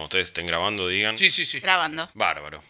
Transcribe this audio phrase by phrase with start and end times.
[0.00, 1.18] Cuando ustedes estén grabando, digan.
[1.18, 1.60] Sí, sí, sí.
[1.60, 2.08] Grabando.
[2.14, 2.62] Bárbaro.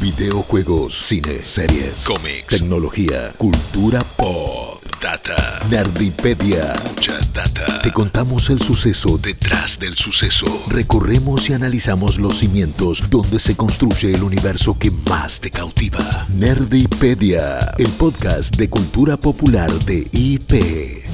[0.00, 7.82] Videojuegos, cine, series, cómics, tecnología, cultura pop, data, nerdipedia, mucha data.
[7.82, 10.48] Te contamos el suceso detrás del suceso.
[10.70, 16.26] Recorremos y analizamos los cimientos donde se construye el universo que más te cautiva.
[16.30, 20.50] Nerdipedia, el podcast de cultura popular de IP.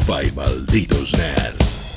[0.06, 1.87] Bye, malditos nerds.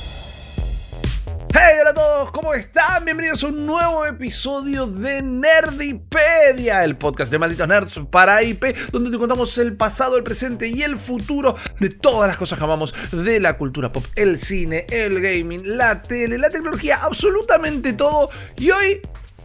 [1.92, 3.04] A todos, ¿cómo están?
[3.04, 9.10] Bienvenidos a un nuevo episodio de Nerdipedia, el podcast de Malditos Nerds para IP, donde
[9.10, 12.94] te contamos el pasado, el presente y el futuro de todas las cosas que amamos
[13.12, 18.30] de la cultura pop, el cine, el gaming, la tele, la tecnología, absolutamente todo.
[18.56, 19.02] Y hoy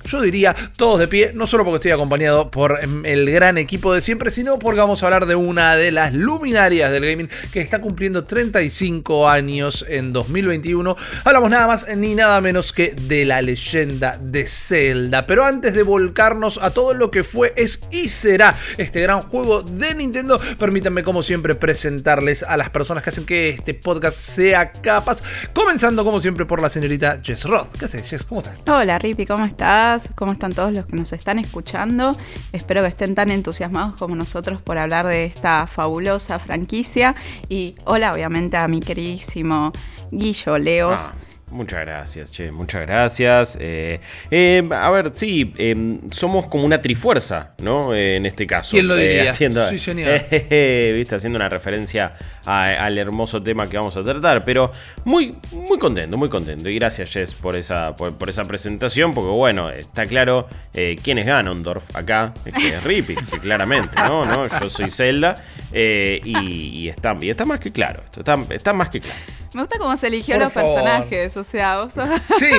[0.07, 3.93] yo diría todos de pie, no solo porque estoy acompañado por em, el gran equipo
[3.93, 7.59] de siempre, sino porque vamos a hablar de una de las luminarias del gaming que
[7.59, 10.95] está cumpliendo 35 años en 2021.
[11.25, 15.27] Hablamos nada más ni nada menos que de la leyenda de Zelda.
[15.27, 19.61] Pero antes de volcarnos a todo lo que fue, es y será este gran juego
[19.61, 24.71] de Nintendo, permítanme como siempre presentarles a las personas que hacen que este podcast sea
[24.71, 25.21] capaz.
[25.53, 27.77] Comenzando como siempre por la señorita Jess Roth.
[27.77, 28.23] ¿Qué haces, Jess?
[28.23, 28.57] ¿Cómo estás?
[28.67, 29.96] Hola Rippy, ¿cómo estás?
[30.15, 32.11] ¿Cómo están todos los que nos están escuchando?
[32.51, 37.15] Espero que estén tan entusiasmados como nosotros por hablar de esta fabulosa franquicia.
[37.49, 39.71] Y hola obviamente a mi queridísimo
[40.11, 41.01] Guillo Leos.
[41.09, 43.57] Ah, muchas gracias, che, muchas gracias.
[43.59, 43.99] Eh,
[44.31, 47.93] eh, a ver, sí, eh, somos como una trifuerza, ¿no?
[47.93, 48.71] Eh, en este caso.
[48.71, 49.29] ¿Quién lo diría?
[49.29, 50.09] haciendo, Sí, señor.
[50.29, 52.13] viste, haciendo una referencia
[52.45, 54.43] a- al hermoso tema que vamos a tratar.
[54.45, 54.71] Pero
[55.05, 56.69] muy, muy contento, muy contento.
[56.69, 59.13] Y gracias, Jess, por esa, por, por esa presentación.
[59.13, 62.33] Porque, bueno, está claro eh, quién es Ganondorf acá.
[62.55, 64.25] Que es Rippy, que claramente, ¿no?
[64.25, 64.43] ¿no?
[64.59, 65.35] Yo soy Zelda.
[65.71, 68.01] eh, y, y está, y está más que claro.
[68.05, 69.19] esto Está, está más que claro.
[69.53, 70.75] Me gusta cómo se eligió Por los favor.
[70.75, 72.09] personajes, o sea, vos sos...
[72.37, 72.49] Sí.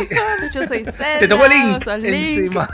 [0.54, 2.14] Yo soy Zelda, Te tocó Link vos sos Link.
[2.38, 2.68] encima.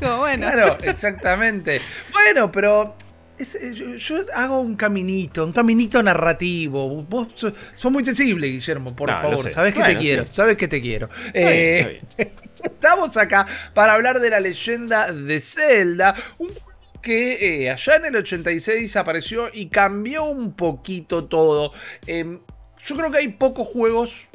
[0.00, 0.50] Como bueno.
[0.50, 1.80] Claro, exactamente.
[2.12, 2.94] Bueno, pero
[3.38, 6.88] es- yo, yo hago un caminito, un caminito narrativo.
[7.02, 9.42] Vos sos, sos muy sensible, Guillermo, por No, lo favor.
[9.44, 9.50] sé.
[9.50, 10.32] Sabes que te quiero, sí.
[10.32, 11.08] sabes que te quiero.
[11.34, 12.00] bien,
[12.62, 16.70] Estamos acá para hablar de la leyenda de Zelda, un juego
[17.02, 21.72] que eh, allá en el 86 apareció y cambió un poquito todo.
[22.06, 22.40] Em,
[22.82, 24.28] yo creo que hay pocos juegos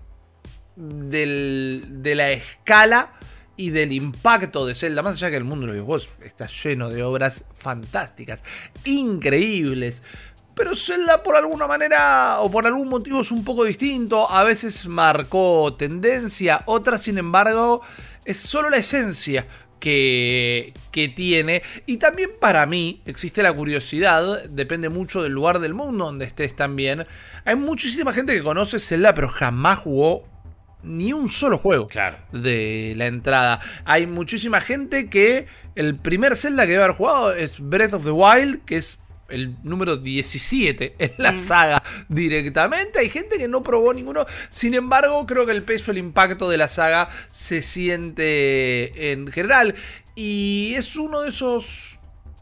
[0.76, 3.14] de la escala
[3.58, 6.90] y del impacto de Zelda, más allá que el mundo de los videojuegos está lleno
[6.90, 8.44] de obras fantásticas,
[8.84, 10.04] increíbles.
[10.54, 14.30] Pero Zelda por alguna manera o por algún motivo es un poco distinto.
[14.30, 17.82] A veces marcó tendencia, otras sin embargo
[18.24, 19.48] es solo la esencia
[19.80, 21.62] que, que tiene.
[21.86, 26.56] Y también para mí existe la curiosidad, depende mucho del lugar del mundo donde estés
[26.56, 27.06] también.
[27.44, 30.35] Hay muchísima gente que conoce Zelda pero jamás jugó
[30.86, 32.18] ni un solo juego Claro.
[32.32, 33.60] de la entrada.
[33.86, 38.12] Hay muchísima gente que el primer Zelda que debe haber jugado es Breath of the
[38.12, 41.38] Wild, que es el número 17 en la Mm.
[41.40, 43.00] saga directamente.
[43.00, 44.26] Hay gente que no probó ninguno.
[44.50, 49.76] Sin embargo, creo que el peso, el impacto de la saga se siente en general.
[50.16, 51.95] Y es uno de esos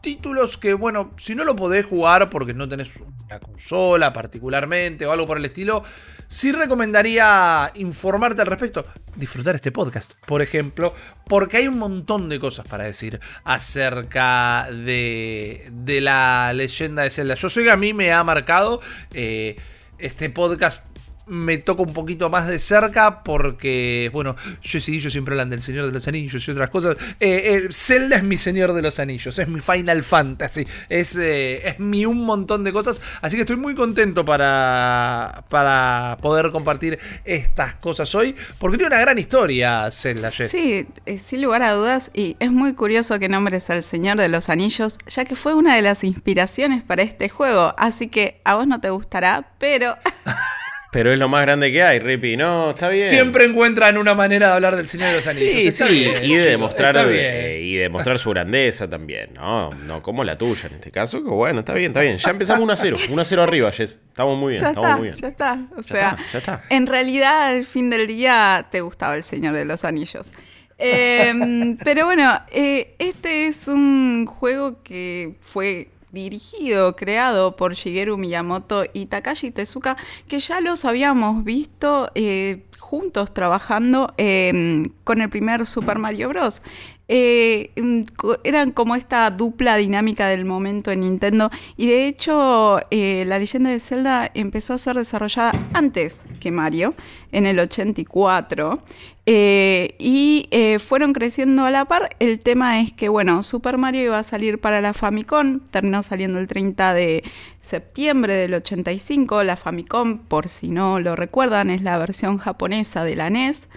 [0.04, 2.94] títulos que, bueno, si no lo podés jugar porque no tenés
[3.24, 5.82] una consola particularmente o algo por el estilo,
[6.28, 8.86] sí recomendaría informarte al respecto.
[9.16, 10.94] Disfrutar este podcast, por ejemplo,
[11.26, 15.72] porque hay un montón de cosas para decir acerca de,
[16.02, 17.34] la leyenda de Zelda.
[17.34, 18.82] Yo sé que a mí me ha marcado
[19.14, 19.56] eh,
[19.96, 20.84] este podcast.
[21.26, 25.62] Me toca un poquito más de cerca porque, bueno, yo y yo siempre hablan del
[25.62, 26.96] Señor de los Anillos y otras cosas.
[27.20, 31.68] Eh, eh, Zelda es mi Señor de los Anillos, es mi Final Fantasy, es, eh,
[31.68, 33.00] es mi un montón de cosas.
[33.22, 39.00] Así que estoy muy contento para, para poder compartir estas cosas hoy, porque tiene una
[39.00, 40.50] gran historia Zelda, Jess.
[40.50, 40.86] Sí,
[41.16, 44.98] sin lugar a dudas, y es muy curioso que nombres al Señor de los Anillos,
[45.06, 48.80] ya que fue una de las inspiraciones para este juego, así que a vos no
[48.80, 49.96] te gustará, pero
[50.94, 52.36] Pero es lo más grande que hay, Rippy.
[52.36, 53.08] No, está bien.
[53.08, 55.52] Siempre encuentran una manera de hablar del Señor de los Anillos.
[55.52, 57.24] Sí, Está sí, bien, y de demostrar está bien.
[57.26, 59.70] eh, y de demostrar su grandeza también, ¿no?
[59.74, 62.16] No como la tuya en este caso, que bueno, está bien, está bien.
[62.16, 63.98] Ya empezamos 1 a 0, 1 a 0 arriba, Jess.
[64.06, 65.14] Estamos muy bien, ya estamos está, muy bien.
[65.20, 65.58] ya está.
[65.76, 66.62] O sea, está, ya está.
[66.70, 70.30] en realidad al fin del día te gustaba el Señor de los Anillos.
[70.78, 78.84] Eh, pero bueno, eh, este es un juego que fue dirigido, creado por Shigeru Miyamoto
[78.92, 79.96] y Takashi Tezuka,
[80.28, 86.62] que ya los habíamos visto, eh, juntos trabajando em, con el primer Super Mario Bros.
[87.06, 88.02] Eh, mm,
[88.44, 93.68] eran como esta dupla dinámica del momento en Nintendo y de hecho eh, la leyenda
[93.68, 96.94] de Zelda empezó a ser desarrollada antes que Mario,
[97.30, 98.82] en el 84,
[99.26, 100.48] eh, y
[100.78, 102.16] fueron creciendo a la par.
[102.20, 106.38] El tema es que, bueno, Super Mario iba a salir para la Famicom, terminó saliendo
[106.38, 107.24] el 30 de
[107.60, 113.16] septiembre del 85, la Famicom, por si no lo recuerdan, es la versión japonesa de
[113.16, 113.68] la NES.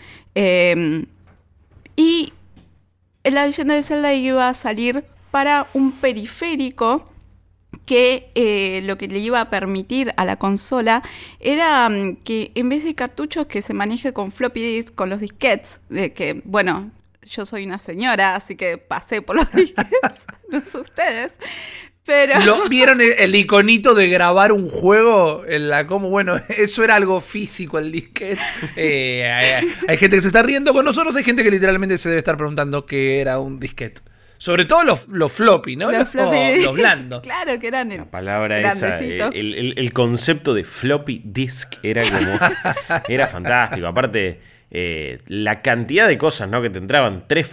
[1.95, 2.33] y
[3.33, 7.11] la leyenda de Zelda iba a salir para un periférico
[7.85, 11.03] que eh, lo que le iba a permitir a la consola
[11.39, 15.19] era mm, que en vez de cartuchos que se maneje con floppy disk, con los
[15.19, 16.91] disquets, que bueno,
[17.23, 21.33] yo soy una señora, así que pasé por los disquets, no sé ustedes,
[22.07, 22.33] pero...
[22.69, 25.43] ¿Vieron el, iconito de grabar un juego?
[25.45, 28.41] En la como, bueno, eso era algo físico, el disquete.
[28.75, 32.19] Eh, hay, gente que se está riendo con nosotros, hay gente que literalmente se debe
[32.19, 34.01] estar preguntando qué era un disquete.
[34.37, 35.91] Sobre todo los, floppy, ¿no?
[35.91, 37.21] Los, floppy los blandos.
[37.21, 43.01] claro que eran La palabra esa, el, el, concepto de floppy disk era como...
[43.07, 43.87] era fantástico.
[43.87, 44.39] Aparte
[44.71, 46.61] eh, la cantidad de cosas ¿no?
[46.61, 47.25] que te entraban.
[47.27, 47.49] Tres,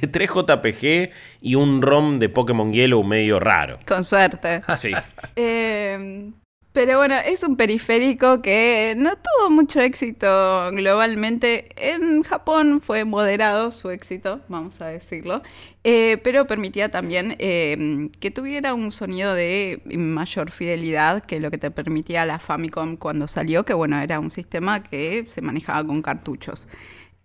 [0.00, 1.10] de 3 JPG
[1.40, 3.78] y un ROM de Pokémon Yellow medio raro.
[3.86, 4.62] Con suerte.
[4.78, 4.92] Sí.
[5.36, 6.30] eh,
[6.74, 11.68] pero bueno, es un periférico que no tuvo mucho éxito globalmente.
[11.76, 15.40] En Japón fue moderado su éxito, vamos a decirlo,
[15.84, 21.58] eh, pero permitía también eh, que tuviera un sonido de mayor fidelidad que lo que
[21.58, 26.02] te permitía la Famicom cuando salió, que bueno, era un sistema que se manejaba con
[26.02, 26.66] cartuchos.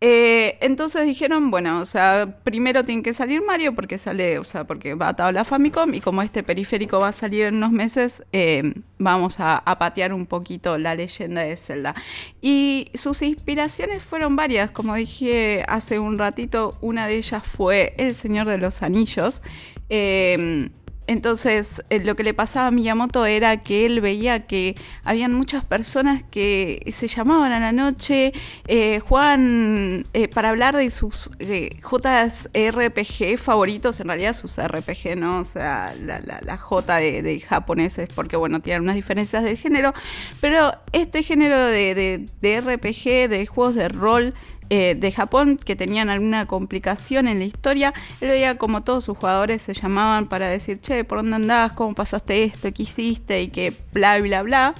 [0.01, 4.63] Eh, entonces dijeron, bueno, o sea, primero tiene que salir Mario porque sale, o sea,
[4.63, 7.71] porque va atado a la Famicom y como este periférico va a salir en unos
[7.71, 11.95] meses, eh, vamos a, patear un poquito la leyenda de Zelda.
[12.41, 18.13] Y sus inspiraciones fueron varias, como dije hace un ratito, una de ellas fue El
[18.13, 19.41] Señor de los Anillos.
[19.89, 20.69] Eh,
[21.09, 25.65] entonces, eh, lo que le pasaba a Miyamoto era que él veía que habían muchas
[25.65, 28.31] personas que se llamaban a la noche,
[28.67, 35.39] eh, jugaban eh, para hablar de sus JRPG favoritos, en realidad sus RPG, ¿no?
[35.39, 39.95] O sea, la, J de, japoneses, porque bueno, tienen unas diferencias del género,
[40.39, 44.35] pero este género de, de RPG, de juegos de rol,
[44.69, 49.17] eh, de Japón que tenían alguna complicación en la historia, él veía como todos sus
[49.17, 51.73] jugadores se llamaban para decir, che, ¿por dónde andás?
[51.73, 52.71] ¿Cómo pasaste esto?
[52.71, 53.41] ¿Qué hiciste?
[53.41, 54.75] Y que bla, bla, bla.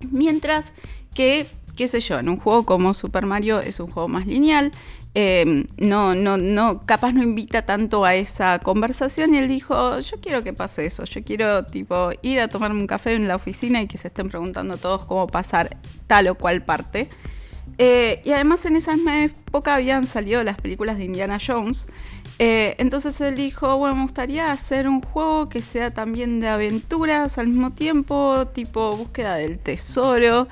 [0.00, 0.72] Mientras
[1.14, 1.46] que,
[1.76, 4.72] qué sé yo, en un juego como Super Mario es un juego más lineal,
[5.16, 10.20] eh, no, no, no, capaz no invita tanto a esa conversación y él dijo, yo
[10.20, 13.82] quiero que pase eso, yo quiero tipo ir a tomarme un café en la oficina
[13.82, 15.76] y que se estén preguntando todos cómo pasar
[16.06, 17.08] tal o cual parte.
[17.82, 21.86] Eh, y además en esa misma época habían salido las películas de Indiana Jones.
[22.38, 27.38] Eh, entonces él dijo, bueno, me gustaría hacer un juego que sea también de aventuras
[27.38, 30.46] al mismo tiempo, tipo búsqueda del tesoro.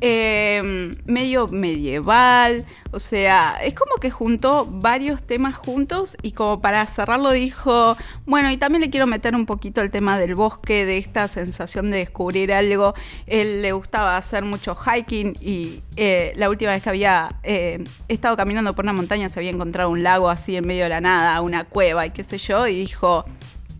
[0.00, 6.84] Em, medio medieval, o sea, es como que juntó varios temas juntos y como para
[6.86, 7.96] cerrarlo dijo,
[8.26, 11.92] bueno, y también le quiero meter un poquito el tema del bosque, de esta sensación
[11.92, 12.94] de descubrir algo.
[13.26, 18.36] Él le gustaba hacer mucho hiking y eh, la última vez que había eh, estado
[18.36, 21.40] caminando por una montaña se había encontrado un lago así en medio de la nada,
[21.40, 23.24] una cueva y qué sé yo, y dijo,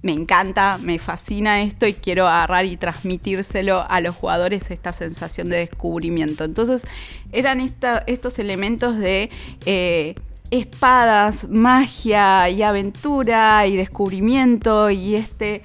[0.04, 5.48] me encanta, me fascina esto y quiero agarrar y transmitírselo a los jugadores esta sensación
[5.48, 6.44] de descubrimiento.
[6.44, 6.84] Entonces
[7.32, 7.58] eran
[8.06, 9.30] estos elementos de
[9.64, 10.14] eh,
[10.50, 15.62] espadas, magia y aventura y descubrimiento y este...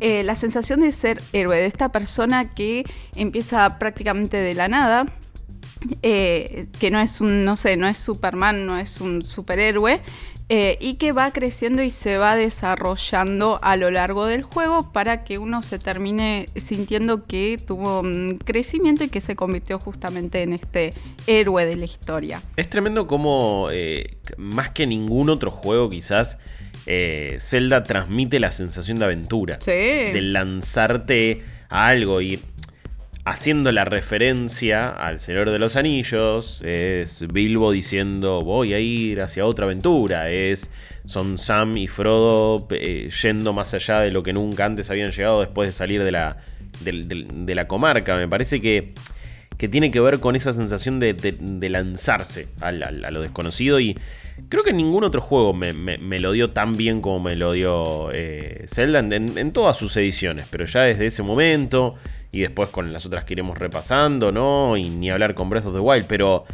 [0.00, 5.06] Eh, la sensación de ser héroe, de esta persona que empieza prácticamente de la nada,
[6.02, 10.00] eh, que no es un, no sé, no es Superman, no es un superhéroe,
[10.50, 15.24] eh, y que va creciendo y se va desarrollando a lo largo del juego para
[15.24, 20.52] que uno se termine sintiendo que tuvo un crecimiento y que se convirtió justamente en
[20.52, 20.92] este
[21.26, 22.42] héroe de la historia.
[22.56, 26.36] Es tremendo como, eh, más que ningún otro juego quizás,
[26.84, 29.56] eh, Zelda transmite la sensación de aventura.
[29.60, 29.70] Sí.
[29.70, 32.38] De lanzarte a algo y
[33.24, 39.46] haciendo la referencia al Señor de los Anillos, es Bilbo diciendo voy a ir hacia
[39.46, 40.70] otra aventura, es
[41.06, 45.40] son Sam y Frodo eh, yendo más allá de lo que nunca antes habían llegado
[45.40, 46.36] después de salir de la,
[46.82, 48.16] de, la comarca.
[48.16, 48.92] Me parece que,
[49.56, 53.98] que, tiene que ver con esa sensación de, lanzarse a, lo desconocido y
[54.50, 55.72] creo que ningún otro juego me,
[56.20, 60.66] lo dio tan bien como me lo dio eh, Zelda en todas sus ediciones, pero
[60.66, 61.94] ya desde ese momento
[62.34, 64.76] y después con las otras que iremos repasando, ¿no?
[64.76, 66.44] Y ni hablar con Breath of the Wild, pero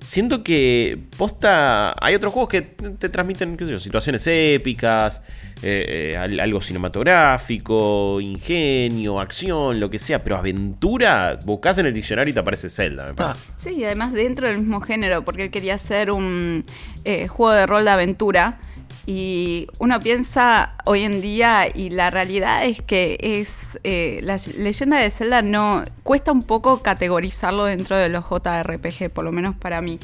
[0.00, 1.94] siento que posta.
[2.00, 5.22] Hay otros juegos que te transmiten, qué sé yo, situaciones épicas,
[5.62, 12.34] eh, algo cinematográfico, ingenio, acción, lo que sea, pero aventura, buscas en el diccionario y
[12.34, 13.44] te aparece Zelda, me parece.
[13.56, 16.64] Sí, además dentro del mismo género, porque él quería hacer un
[17.04, 18.58] eh, juego de rol de aventura.
[19.06, 25.10] Y uno piensa hoy en día, y la realidad es que es la leyenda de
[25.10, 29.98] Zelda no cuesta un poco categorizarlo dentro de los JRPG, por lo menos para mí.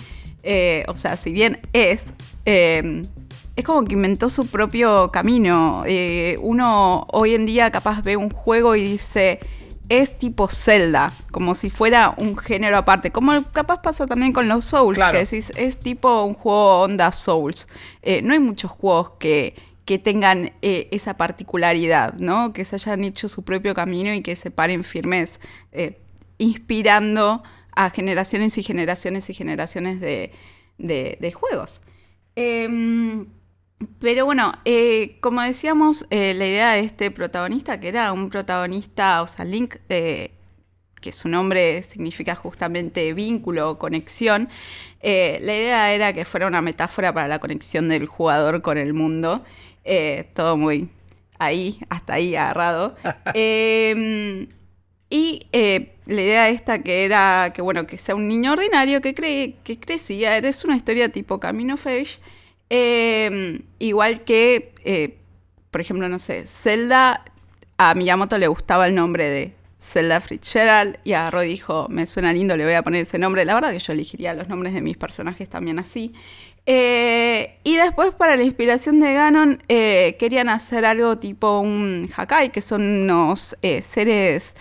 [0.88, 2.06] o sea, si bien es
[3.56, 5.82] es como que inventó su propio camino.
[5.86, 9.40] Eh, uno hoy en día capaz ve un juego y dice,
[9.88, 13.10] es tipo Zelda, como si fuera un género aparte.
[13.12, 17.66] Como capaz pasa también con los Souls, que decís, es tipo un juego onda Souls.
[18.02, 22.52] Eh, no hay muchos juegos que, que tengan eh, esa particularidad, ¿no?
[22.52, 25.40] Que se hayan hecho su propio camino y que se paren firmes,
[26.38, 27.42] inspirando
[27.74, 30.32] a generaciones y generaciones y generaciones de,
[30.78, 31.82] de juegos.
[34.00, 39.20] Pero bueno, eh, como decíamos, eh, la idea de este protagonista, que era un protagonista,
[39.20, 40.30] o sea, Link, eh,
[41.00, 44.48] que su nombre significa justamente vínculo o conexión,
[45.02, 49.44] la idea era que fuera una metáfora para la conexión del jugador con el mundo.
[50.34, 50.88] todo muy
[51.38, 52.96] ahí, hasta ahí agarrado.
[53.34, 54.48] Em,
[55.10, 59.56] y la idea esta que era que, bueno, que sea un niño ordinario que, cree,
[59.64, 62.18] que crecía, es una historia tipo Camino Feige
[62.68, 65.18] Em, igual que, eh,
[65.70, 67.24] por ejemplo, no sé, Zelda,
[67.78, 72.32] a Miyamoto le gustaba el nombre de Zelda Fitzgerald y a Roy dijo, me suena
[72.32, 73.44] lindo, le voy a poner ese nombre.
[73.44, 76.14] La verdad que yo elegiría los nombres de mis personajes también así.
[76.68, 82.50] Eh, y después para la inspiración de Ganon eh, querían hacer algo tipo un Hakai,
[82.50, 84.56] que son unos seres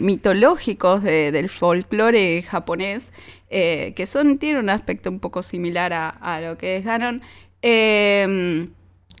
[0.00, 3.12] mitológicos del folclore japonés,
[3.48, 7.22] que son, tienen un aspecto un poco similar a lo que es Ganon.
[7.68, 8.70] Em,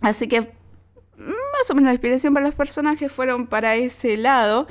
[0.02, 0.40] así que
[1.16, 4.66] más o menos la inspiración para los personajes fueron para ese lado.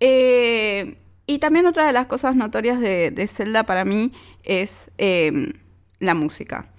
[0.00, 0.96] Eh,
[1.26, 4.12] y también otra de las cosas notorias de, Zelda para mí
[4.44, 5.52] es em,
[5.98, 6.72] la música.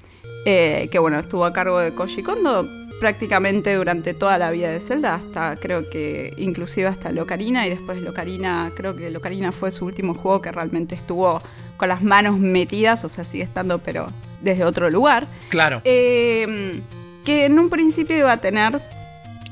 [0.45, 2.67] Eh, que bueno, estuvo a cargo de Koji Kondo
[2.99, 8.01] prácticamente durante toda la vida de Zelda, hasta creo que inclusive hasta Locarina y después
[8.01, 11.39] Locarina, creo que Locarina fue su último juego que realmente estuvo
[11.77, 14.07] con las manos metidas, o sea, sigue estando pero
[14.41, 15.27] desde otro lugar.
[15.49, 15.81] Claro.
[15.85, 16.81] Eh,
[17.23, 18.81] que en un principio iba a tener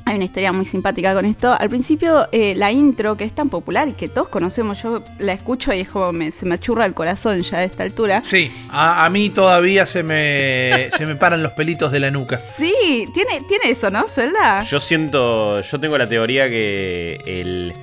[0.07, 1.53] hay una historia muy simpática con esto.
[1.53, 5.33] Al principio, eh, la intro, que es tan popular y que todos conocemos, yo la
[5.33, 8.21] escucho y es como me, se me achurra el corazón ya a esta altura.
[8.23, 12.39] Sí, a, mí todavía se me, se me paran los pelitos de la nuca.
[12.57, 14.63] Sí, tiene, tiene eso, ¿no, Zelda?
[14.63, 17.73] Yo siento, yo tengo la teoría que el,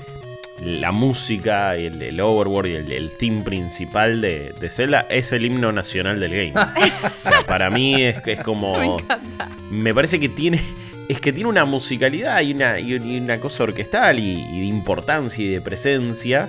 [0.62, 5.72] la música, el, el overworld y el, theme principal de, de, Zelda es el himno
[5.72, 6.52] nacional del game.
[7.24, 8.96] o sea, para mí es, es como...
[8.98, 9.04] Me,
[9.70, 10.62] me parece que tiene
[11.08, 15.48] es que tiene una musicalidad y una, y una cosa orquestal y, de importancia y
[15.48, 16.48] de presencia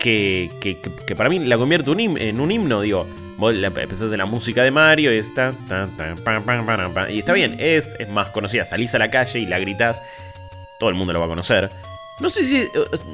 [0.00, 3.06] que, que, para mí la convierte en un himno, digo.
[3.36, 5.52] Vos empezás de la música de Mario y está.
[7.10, 8.64] Y está bien, es, es más conocida.
[8.64, 10.00] Salís a la calle y la gritas,
[10.78, 11.68] todo el mundo lo va a conocer.
[12.20, 12.68] No sé si.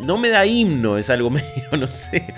[0.05, 2.35] No me da himno, es algo medio, no sé.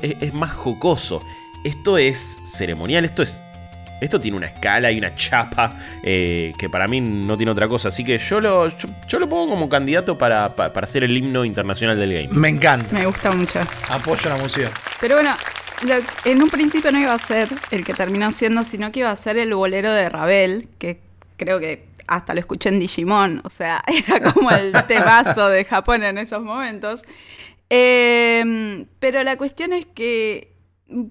[0.00, 1.20] es más jocoso.
[1.64, 3.44] Esto es ceremonial, esto es
[4.00, 5.72] esto tiene una escala y una chapa
[6.02, 7.88] eh, que para mí no tiene otra cosa.
[7.88, 8.68] Así que yo lo,
[9.08, 12.28] yo, lo pongo como candidato para, para, ser el himno internacional del game.
[12.30, 12.92] Me encanta.
[12.92, 13.60] Me gusta mucho.
[13.88, 14.70] Apoyo la música.
[15.00, 15.34] Pero bueno,
[16.24, 19.16] en un principio no iba a ser el que terminó siendo, sino que iba a
[19.16, 21.00] ser el bolero de Ravel, que
[21.36, 23.40] creo que hasta lo escuché en Digimon.
[23.44, 27.04] O sea, era como el temazo de Japón en esos momentos.
[27.68, 30.52] Em, pero la cuestión es que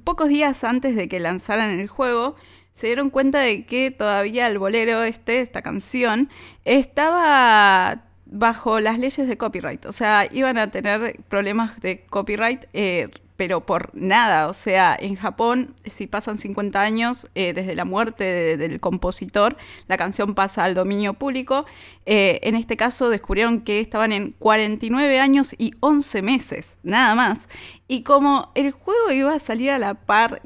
[0.03, 2.35] pocos días antes de que lanzaran el juego,
[2.75, 6.29] se dieron cuenta de que todavía el bolero este, esta canción,
[6.65, 9.85] estaba bajo las leyes de copyright.
[9.85, 14.49] O sea, iban a tener problemas de copyright, eh, pero por nada.
[14.49, 19.55] O sea, en Japón, si pasan 50 años eh, desde la muerte del compositor,
[19.87, 21.65] la canción pasa al dominio público.
[22.05, 27.47] Eh, en este caso descubrieron que estaban en 49 años y 11 meses, nada más.
[27.87, 30.41] Y como el juego iba a salir a la par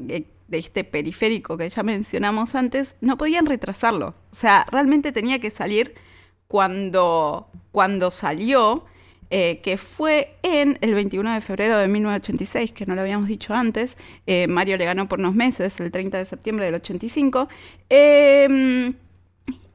[0.50, 4.16] de este periférico que ya mencionamos antes, no podían retrasarlo.
[4.32, 5.96] O sea, realmente tenía que salir
[6.48, 8.86] cuando, cuando salió,
[9.30, 13.54] eh, que fue en el 21 de febrero de 1986, que no lo habíamos dicho
[13.54, 13.96] antes.
[14.26, 17.48] Eh, Mario le ganó por unos meses, el 30 de septiembre del 85.
[17.90, 18.96] Em,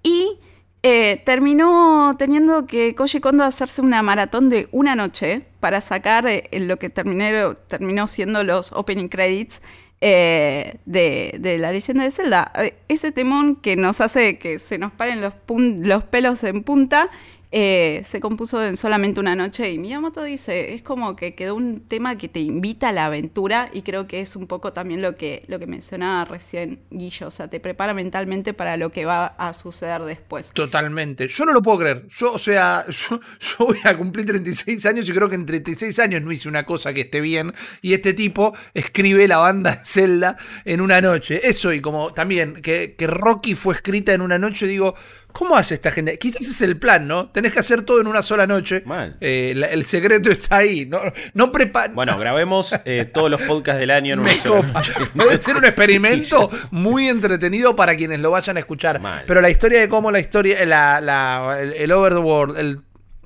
[0.03, 0.39] y
[0.83, 6.77] eh, terminó teniendo que Koji Kondo hacerse una maratón de una noche para sacar lo
[6.79, 9.63] que terminó siendo los opening credits
[10.07, 12.53] eh, de, la leyenda de Zelda.
[12.57, 15.33] Eh, ese temón que nos hace que se nos paren los,
[15.79, 17.09] los pelos en punta
[17.57, 21.83] eh, se compuso en solamente una noche y Miyamoto dice, es como que quedó un
[21.87, 25.15] tema que te invita a la aventura y creo que es un poco también lo
[25.15, 29.27] que, lo que mencionaba recién Guillo, o sea, te prepara mentalmente para lo que va
[29.27, 30.51] a suceder después.
[30.53, 33.21] Totalmente, yo no lo puedo creer, yo, o sea, yo,
[33.61, 36.93] voy a cumplir 36 años y creo que en 36 años no hice una cosa
[36.93, 41.81] que esté bien y este tipo escribe la banda Zelda en una noche, eso y
[41.81, 44.97] como también que, que Rocky fue escrita en una noche, digo,
[45.35, 46.17] ¿Cómo hace esta gente?
[46.17, 47.29] Quizás es el plan, ¿no?
[47.29, 48.85] Tenés que hacer todo en una sola noche.
[48.87, 49.17] Mal.
[49.21, 50.87] Eh, el secreto está ahí.
[50.87, 51.01] No,
[51.33, 51.51] no
[51.93, 54.81] Bueno, grabemos eh, todos los podcasts del año en una sola
[55.17, 59.01] Puede ser un experimento muy entretenido para quienes lo vayan a escuchar.
[59.27, 62.83] Pero la historia de cómo la historia, la, la, el, Overworld,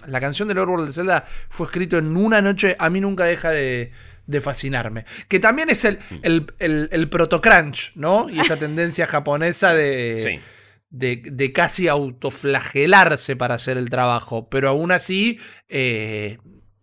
[0.06, 3.50] la canción del Overworld de Zelda fue escrito en una noche, a mí nunca deja
[3.50, 3.92] de,
[4.40, 5.04] fascinarme.
[5.28, 8.30] Que también es el, el, el, el protocrunch, ¿no?
[8.30, 10.16] Y esta tendencia japonesa de...
[10.18, 10.40] Sí
[10.90, 16.38] de, casi autoflagelarse para hacer el trabajo, pero aún así eh,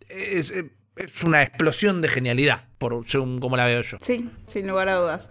[0.10, 0.54] es,
[1.26, 3.98] una explosión de genialidad, por, según como la veo yo.
[4.02, 5.30] Sí, sin lugar a dudas.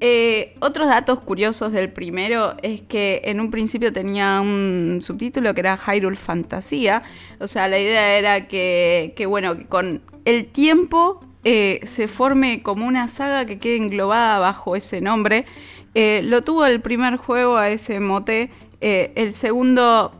[0.00, 5.60] Eh, otros datos curiosos del primero es que en un principio tenía un subtítulo que
[5.60, 7.02] era Hyrule Fantasía.
[7.40, 12.86] O sea, la idea era que, bueno, que con el tiempo eh, se forme como
[12.86, 15.46] una saga que quede englobada bajo ese nombre.
[15.94, 18.50] Eh, lo tuvo el primer juego a ese mote.
[18.80, 20.12] Eh, el segundo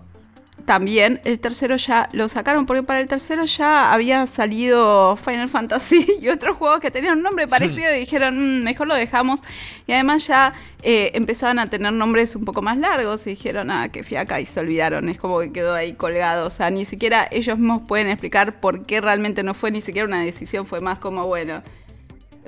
[0.69, 1.23] también.
[1.25, 6.29] El tercero ya lo sacaron porque para el tercero ya había salido Final Fantasy y
[6.29, 9.41] otros juegos que tenían un nombre parecido y dijeron, mm, mejor lo dejamos.
[9.87, 13.89] Y además ya eh, empezaban a tener nombres un poco más largos y dijeron, ah,
[13.89, 15.09] qué fiaca, y se olvidaron.
[15.09, 16.47] Es como que quedó ahí colgado.
[16.47, 20.07] O sea, ni siquiera ellos mismos pueden explicar por qué realmente no fue ni siquiera
[20.07, 21.63] una decisión, fue más como, bueno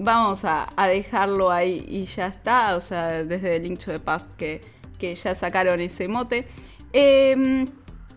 [0.00, 2.75] vamos a, dejarlo ahí y ya está.
[2.76, 4.61] O sea, desde el to the Past que,
[4.99, 6.47] que ya sacaron ese mote.
[6.92, 7.66] Em,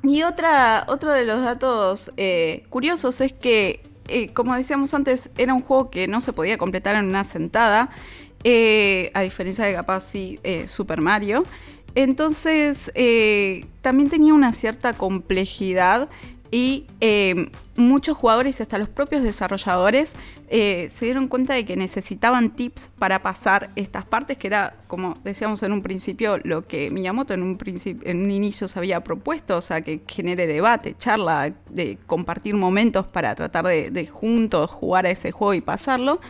[0.03, 5.53] y otra, otro de los datos eh, curiosos es que, eh, como decíamos antes, era
[5.53, 7.89] un juego que no se podía completar en una sentada,
[8.43, 11.45] eh, a diferencia de capaz sí Super Mario.
[11.95, 12.91] Entonces,
[13.81, 16.09] también tenía una cierta complejidad
[16.53, 20.13] y eh, muchos jugadores, hasta los propios desarrolladores,
[20.49, 25.15] eh, se dieron cuenta de que necesitaban tips para pasar estas partes, que era, como
[25.23, 27.57] decíamos en un principio, lo que Miyamoto en un,
[28.03, 33.07] en un inicio se había propuesto, o sea, que genere debate, charla, de compartir momentos
[33.07, 36.21] para tratar de, juntos jugar a ese juego y pasarlo.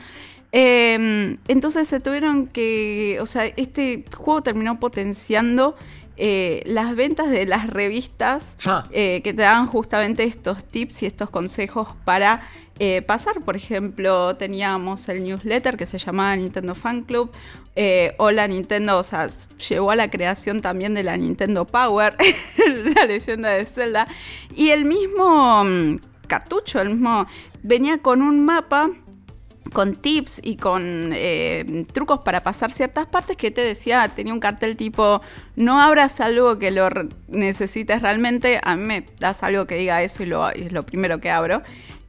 [0.54, 5.76] Em, entonces se tuvieron que, o sea, este juego terminó potenciando
[6.16, 8.84] eh, las ventas de las revistas ah.
[8.92, 12.42] eh, que te dan justamente estos tips y estos consejos para
[12.80, 13.42] eh, pasar.
[13.42, 17.32] Por ejemplo, teníamos el newsletter que se llamaba Nintendo Fan Club.
[18.18, 19.28] o la Nintendo, o sea,
[19.70, 22.16] llevó a la creación también de la Nintendo Power,
[22.96, 24.08] la leyenda de Zelda.
[24.56, 25.98] Y el mismo mm,
[26.28, 27.26] cartucho, el mismo,
[27.64, 28.92] venía con un mapa
[29.72, 34.40] con tips y con eh, trucos para pasar ciertas partes que te decía, tenía un
[34.40, 35.22] cartel tipo,
[35.56, 36.88] no abras algo que lo
[37.28, 41.20] necesites realmente, a mí me das algo que diga eso y, lo, es lo primero
[41.20, 41.62] que abro.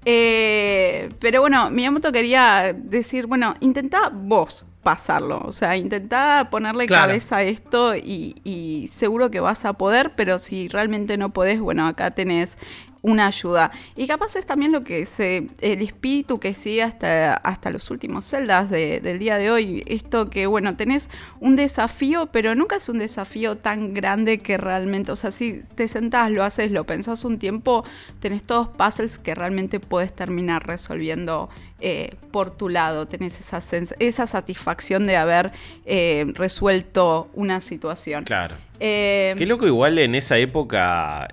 [0.07, 7.39] Eh, pero bueno, Miyamoto quería decir, bueno, intenta vos pasarlo, o sea, intenta ponerle cabeza
[7.39, 11.87] a esto y, y, seguro que vas a poder, pero si realmente no podés, bueno,
[11.87, 12.59] acá tenés
[13.05, 13.71] una ayuda.
[13.97, 18.25] Y capaz es también lo que es el espíritu que sigue hasta, hasta los últimos
[18.25, 19.83] celdas del día de hoy.
[19.87, 25.13] Esto que, bueno, tenés un desafío, pero nunca es un desafío tan grande que realmente,
[25.13, 27.85] o sea, si te sentás, lo haces, lo pensás un tiempo,
[28.21, 33.59] tenés todos puzzles que realmente puedes terminar resolviendo eh, por tu lado, tenés esa,
[33.99, 35.53] esa satisfacción de haber
[35.85, 38.25] eh, resuelto una situación.
[38.25, 38.57] Claro.
[38.81, 41.29] Eh, Qué loco igual en esa época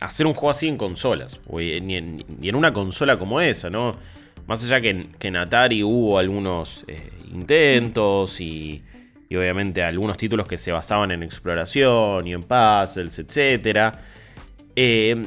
[0.00, 3.96] hacer un juego así en consolas, ni en, una consola como esa, ¿no?
[4.46, 6.84] Más allá que en, Atari hubo algunos
[7.32, 8.82] intentos y,
[9.30, 13.94] obviamente algunos títulos que se basaban en exploración y en puzzles, etc.
[14.76, 15.26] Eh,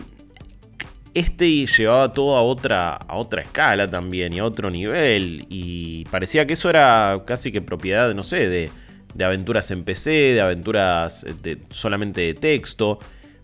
[1.15, 5.45] este llevaba todo a otra, a otra escala también y a otro nivel.
[5.49, 8.69] Y parecía que eso era casi que propiedad, no sé, de,
[9.13, 12.99] de aventuras en PC, de aventuras de, solamente de texto.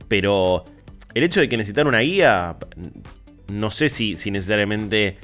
[0.07, 0.63] Pero
[1.13, 2.57] el hecho de que necesitara una guía,
[3.51, 5.17] no sé si, si necesariamente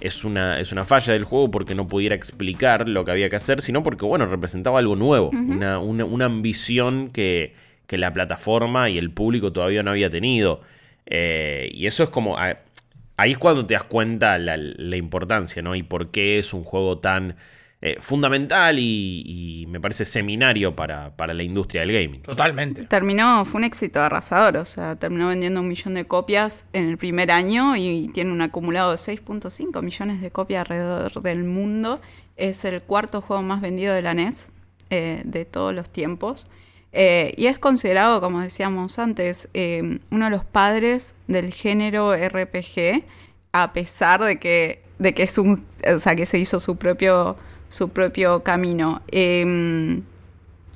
[0.00, 3.36] es una, es una falla del juego porque no pudiera explicar lo que había que
[3.36, 7.54] hacer, sino porque, bueno, representaba algo nuevo, una, una, ambición que,
[7.86, 10.62] que la plataforma y el público todavía no había tenido.
[11.06, 12.36] Eh, y eso es como.
[12.38, 14.56] Ahí es cuando te das cuenta la,
[14.96, 15.74] importancia, ¿no?
[15.74, 17.36] Y por qué es un juego tan
[17.84, 22.22] eh, fundamental y, me parece seminario para, para, la industria del gaming.
[22.22, 22.84] Totalmente.
[22.84, 26.96] Terminó, fue un éxito arrasador, o sea, terminó vendiendo un millón de copias en el
[26.96, 32.00] primer año y tiene un acumulado de 6.5 millones de copias alrededor del mundo.
[32.36, 34.46] Es el cuarto juego más vendido de la NES
[34.90, 36.46] eh, de todos los tiempos.
[36.92, 43.02] Eh, y es considerado, como decíamos antes, uno de los padres del género RPG,
[43.50, 47.36] a pesar de que, de que es un, o sea, que se hizo su propio
[47.72, 49.02] su propio camino.
[49.08, 50.02] Em,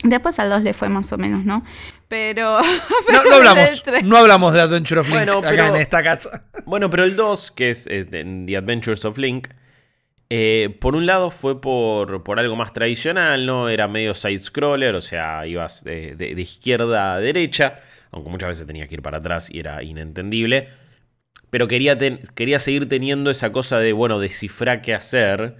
[0.02, 1.62] después al 2 le fue más o menos, ¿no?
[2.09, 2.59] Pero.
[3.12, 6.44] no, hablamos, no hablamos de Adventure of Link acá en esta casa.
[6.66, 9.48] Bueno, pero el 2, que es, The Adventures of Link,
[10.30, 13.68] eh, por un lado fue por, por, algo más tradicional, ¿no?
[13.68, 17.80] Era medio side-scroller, o sea, ibas de, izquierda a derecha,
[18.11, 20.70] aunque muchas veces tenía que ir para atrás y era inentendible.
[21.50, 21.96] Pero quería,
[22.35, 25.56] quería seguir teniendo esa cosa de, bueno, descifrar qué hacer.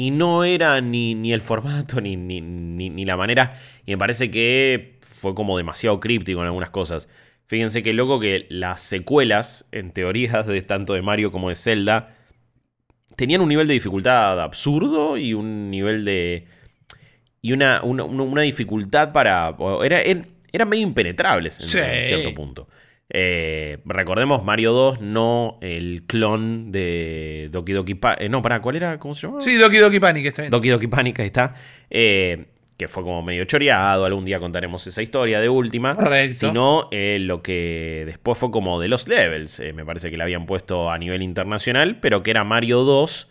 [0.00, 3.60] Y no era ni, ni el formato ni, ni, ni, la manera.
[3.84, 7.06] Y me parece que fue como demasiado críptico en algunas cosas.
[7.48, 12.16] Fíjense que loco que las secuelas, en teorías de tanto de Mario como de Zelda,
[13.14, 16.46] tenían un nivel de dificultad absurdo y un nivel de.
[17.42, 19.54] y una, una, dificultad para.
[19.84, 22.68] Era, eran medio impenetrables en cierto punto.
[23.12, 28.20] Eh, recordemos Mario 2, no el clon de Doki Doki Panic.
[28.22, 28.98] Eh, no, para, ¿cuál era?
[28.98, 29.40] ¿Cómo se llama?
[29.40, 30.50] Sí, Doki Doki Panic, está bien.
[30.50, 31.54] Doki Doki Panic, ahí está.
[31.90, 32.46] Eh,
[32.76, 34.04] que fue como medio choreado.
[34.04, 35.96] Algún día contaremos esa historia de última.
[35.96, 36.48] Correcto.
[36.48, 39.60] Sino lo que después fue como de los levels.
[39.74, 43.28] me parece que la habían puesto a nivel internacional, pero que era Mario 2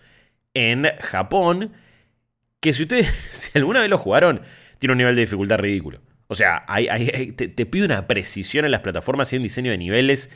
[0.54, 1.72] en Japón.
[2.60, 4.42] Que si ustedes, si alguna vez lo jugaron,
[4.78, 6.00] tiene un nivel de dificultad ridículo.
[6.32, 6.64] O sea,
[7.36, 10.30] te, pide una precisión en las plataformas y un diseño de niveles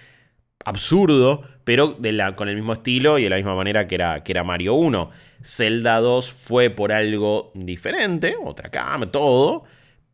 [0.65, 1.99] absurdo, pero
[2.35, 5.11] con el mismo estilo y de la misma manera que era, que era Mario 1.
[5.43, 9.65] Zelda 2 fue por algo diferente, otra cama, todo,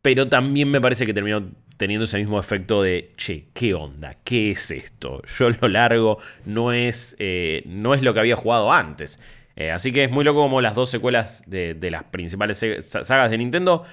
[0.01, 4.17] pero también me parece que terminó teniendo ese mismo efecto de, che, ¿qué onda?
[4.25, 5.21] ¿Qué es esto?
[5.37, 9.17] Yo lo largo no es, eh, no es lo que había jugado antes.
[9.55, 13.31] Eh, así que es muy loco como las dos secuelas de, de las principales sagas
[13.31, 13.85] de Nintendo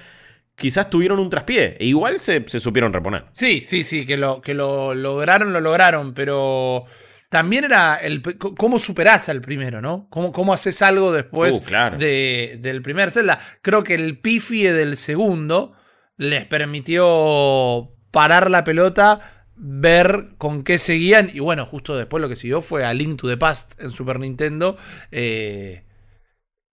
[0.57, 1.77] quizás tuvieron un traspié.
[1.79, 3.25] E igual se, supieron reponer.
[3.31, 6.85] Sí, sí, sí, que lo, que lo lograron, lo lograron, pero
[7.29, 10.07] también era el cómo superás al primero, ¿no?
[10.09, 13.39] ¿Cómo, cómo haces algo después uh, de, del primer Zelda?
[13.61, 15.73] Creo que el pifie del segundo
[16.17, 22.35] les permitió parar la pelota, ver con qué seguían, y bueno, justo después lo que
[22.35, 24.75] siguió fue a Link to the Past en Super Nintendo.
[25.11, 25.83] Eh,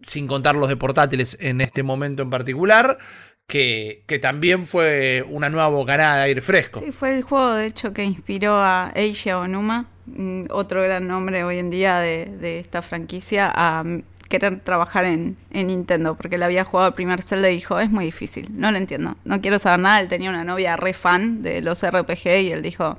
[0.06, 2.98] sin contar los de portátiles en este momento en particular
[3.46, 6.80] que, también fue una nueva bocanada de aire fresco.
[6.80, 11.44] Sí, fue el juego de hecho que inspiró a Eiji Onuma, mm, otro gran nombre
[11.44, 13.84] hoy en día de, esta franquicia, a
[14.28, 18.06] querer trabajar en, Nintendo, porque él había jugado el primer Zelda y dijo, es muy
[18.06, 21.60] difícil, no lo entiendo, no quiero saber nada, él tenía una novia re fan de
[21.60, 22.98] los RPG y él dijo,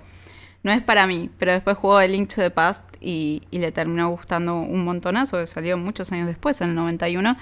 [0.64, 3.72] no es para mí, pero después jugó el Link to the Past y, y le
[3.72, 7.38] terminó gustando un montonazo, que salió muchos años después, en el 91,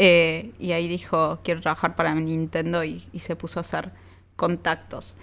[0.00, 3.90] eh, y ahí dijo, quiero trabajar para Nintendo y, se puso a hacer
[4.36, 5.16] contactos.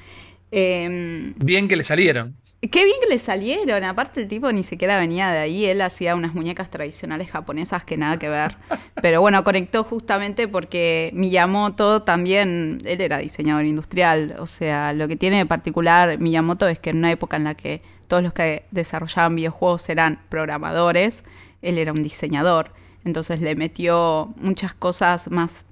[0.51, 2.35] Em, bien que le salieron.
[2.59, 3.85] Qué bien que le salieron.
[3.85, 5.63] Aparte el tipo ni siquiera venía de ahí.
[5.63, 8.57] Él hacía unas muñecas tradicionales japonesas que nada que ver.
[9.01, 14.35] Pero bueno, conectó justamente porque Miyamoto también, él era diseñador industrial.
[14.39, 17.55] O sea, lo que tiene de particular Miyamoto es que en una época en la
[17.55, 21.23] que todos los que desarrollaban videojuegos eran programadores,
[21.61, 22.71] él era un diseñador.
[23.05, 25.65] Entonces le metió muchas cosas más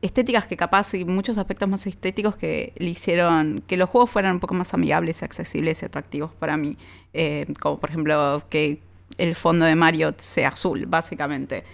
[0.00, 4.34] estéticas que capaz y muchos aspectos más estéticos que le hicieron que los juegos fueran
[4.34, 6.76] un poco más amigables, accesibles y atractivos para mí.
[7.12, 8.80] Eh, como por ejemplo que
[9.18, 11.64] el fondo de Mario sea azul, básicamente.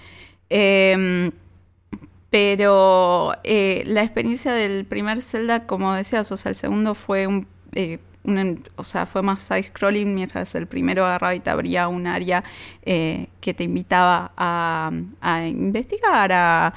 [0.49, 1.31] Em,
[2.31, 7.47] pero eh, la experiencia del primer Zelda, como decías, o sea, el segundo fue un...
[8.77, 12.43] O sea, fue más side-scrolling, mientras el primero agarraba y te abría un área
[12.83, 14.91] eh, que te invitaba a,
[15.47, 16.73] investigar, a,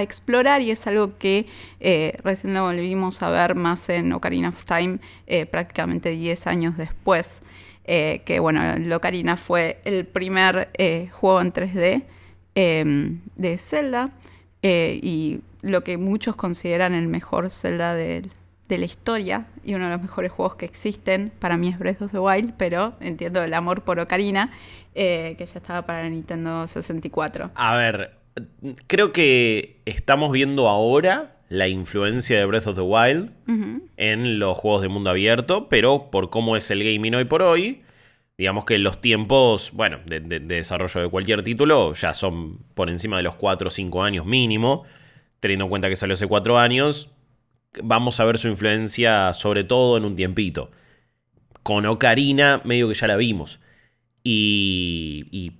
[0.00, 1.46] explorar, y es algo que
[1.80, 6.76] eh, recién lo volvimos a ver más en Ocarina of Time, eh, prácticamente 10 años
[6.76, 7.38] después.
[7.84, 8.60] que bueno,
[8.94, 10.70] Ocarina fue el primer
[11.10, 12.02] juego en 3D
[12.54, 14.10] em, de Zelda
[14.62, 18.30] y lo que muchos consideran el mejor Zelda del
[18.68, 21.32] de la historia y uno de los mejores juegos que existen.
[21.38, 24.50] Para mí es Breath of the Wild, pero entiendo el amor por Ocarina,
[24.94, 27.50] eh, que ya estaba para Nintendo 64.
[27.54, 28.12] A ver,
[28.86, 33.32] creo que estamos viendo ahora la influencia de Breath of the Wild
[33.96, 37.82] en los juegos de mundo abierto, pero por cómo es el gaming hoy por hoy,
[38.36, 43.24] digamos que los tiempos, bueno, de, desarrollo de cualquier título ya son por encima de
[43.24, 44.84] los 4 o 5 años mínimo.
[45.40, 47.10] Teniendo en cuenta que salió hace 4 años,
[47.82, 50.70] vamos a ver su influencia sobre todo en un tiempito.
[51.62, 53.60] Con Ocarina, medio que ya la vimos.
[54.24, 55.52] Y,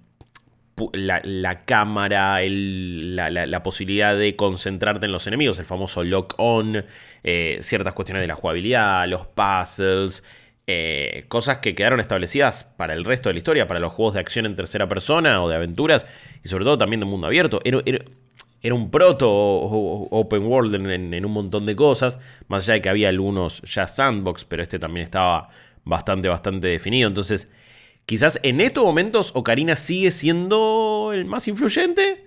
[0.92, 6.84] la, cámara, la, posibilidad de concentrarte en los enemigos, el famoso lock-on,
[7.24, 10.22] eh, ciertas cuestiones de la jugabilidad, los puzzles,
[10.66, 14.20] eh, cosas que quedaron establecidas para el resto de la historia, para los juegos de
[14.20, 16.06] acción en tercera persona o de aventuras,
[16.44, 17.60] y sobre todo también de mundo abierto.
[17.64, 17.80] Era,
[18.64, 22.18] un proto open world en, un montón de cosas,
[22.48, 25.48] más allá de que había algunos ya sandbox, pero este también estaba
[25.84, 27.08] bastante, bastante definido.
[27.08, 27.50] Entonces,
[28.06, 32.24] quizás en estos momentos Ocarina sigue siendo el más influyente.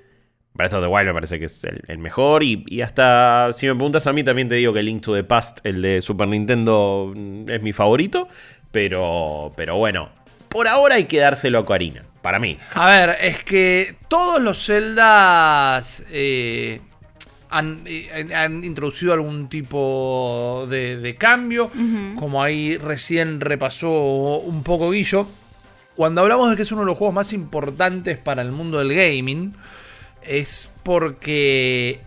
[0.56, 2.44] Para esto de Wild me parece que es el, mejor.
[2.44, 5.66] Y, hasta, si me preguntas a mí, también te digo que Link to the Past,
[5.66, 8.28] el de Super Nintendo, mm, es mi favorito.
[8.72, 10.10] Pero, pero bueno,
[10.52, 12.04] por ahora hay que dárselo a Ocarina.
[12.22, 12.58] Para mí.
[12.76, 16.80] A ver, es que todos los Zeldas eh,
[17.52, 21.72] eh, han, introducido algún tipo de, cambio,
[22.16, 25.28] como ahí recién repasó un poco Guillo.
[25.96, 28.94] Cuando hablamos de que es uno de los juegos más importantes para el mundo del
[28.94, 29.56] gaming,
[30.22, 32.02] es porque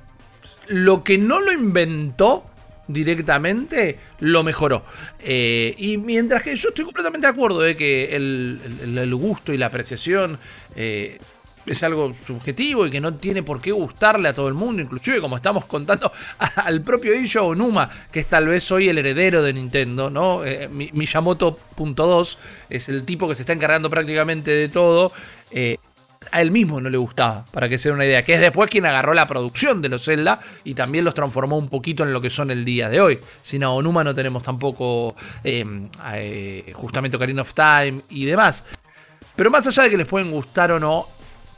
[0.69, 2.47] lo que no lo inventó
[2.89, 4.85] directamente lo mejoró.
[5.21, 9.67] Eh, y mientras que yo estoy completamente de acuerdo de que el, gusto y la
[9.67, 10.39] apreciación
[10.77, 11.19] eh,
[11.67, 15.21] es algo subjetivo y que no tiene por qué gustarle a todo el mundo, inclusive
[15.21, 16.13] como estamos contando
[16.57, 20.45] al propio Isho Onuma, que es tal vez hoy el heredero de Nintendo, ¿no?
[20.45, 22.37] Eh, Miyamoto.2
[22.71, 25.13] es el tipo que se está encargando prácticamente de todo.
[26.33, 28.71] A él mismo no le gustaba, para que se den una idea, que es después
[28.71, 32.21] quien agarró la producción de los Zelda y también los transformó un poquito en lo
[32.21, 33.19] que son el día de hoy.
[33.43, 38.65] Sin a Onuma no tenemos tampoco eh, justamente Ocarina of Time y demás.
[39.37, 41.09] Pero más allá de que les pueden gustar o no,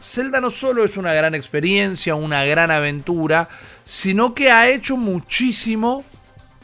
[0.01, 3.49] Zelda no solo es una gran experiencia, una gran aventura,
[3.85, 6.05] sino que ha hecho muchísimo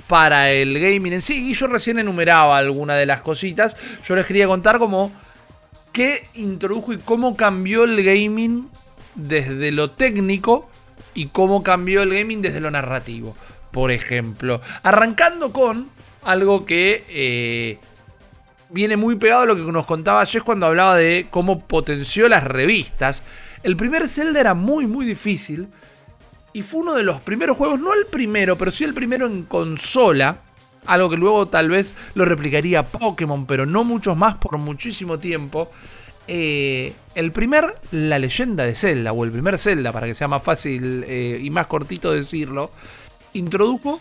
[0.07, 1.51] para el gaming en sí.
[1.51, 3.77] Y yo recién enumeraba algunas de las cositas.
[4.05, 5.13] Yo les quería contar como
[5.93, 8.69] qué introdujo y cómo cambió el gaming
[9.15, 10.69] desde lo técnico
[11.15, 13.37] y cómo cambió el gaming desde lo narrativo.
[13.71, 15.89] Por ejemplo, arrancando con
[16.23, 17.79] algo que eh,
[18.71, 22.45] viene muy pegado a lo que nos contaba Jess cuando hablaba de cómo potenció las
[22.45, 23.23] revistas.
[23.63, 25.69] El primer Zelda era muy, muy difícil.
[26.55, 29.45] Y fue uno de los primeros juegos, no el primero, pero sí el primero en
[29.45, 30.41] consola.
[30.87, 35.71] Algo que luego tal vez lo replicaría Pokémon, pero no muchos más por muchísimo tiempo.
[36.29, 40.43] Eh, el primer, la leyenda de Zelda, o el primer Zelda, para que sea más
[40.43, 42.71] fácil eh, y más cortito decirlo,
[43.33, 44.01] introdujo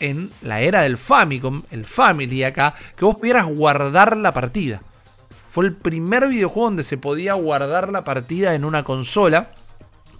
[0.00, 4.82] en la era del Famicom, el Family acá, que vos pudieras guardar la partida.
[5.48, 9.50] Fue el primer videojuego donde se podía guardar la partida en una consola,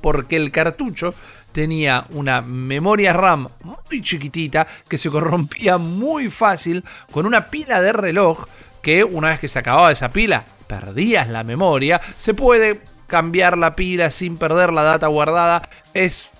[0.01, 1.15] porque el cartucho
[1.59, 7.93] tenía una memoria RAM muy chiquitita que se corrompía muy fácil con una pila de
[7.93, 8.45] reloj
[8.81, 12.01] que una vez que se acababa esa pila perdías la memoria.
[12.17, 15.69] Se puede cambiar la pila sin perder la data guardada.
[15.95, 16.31] Es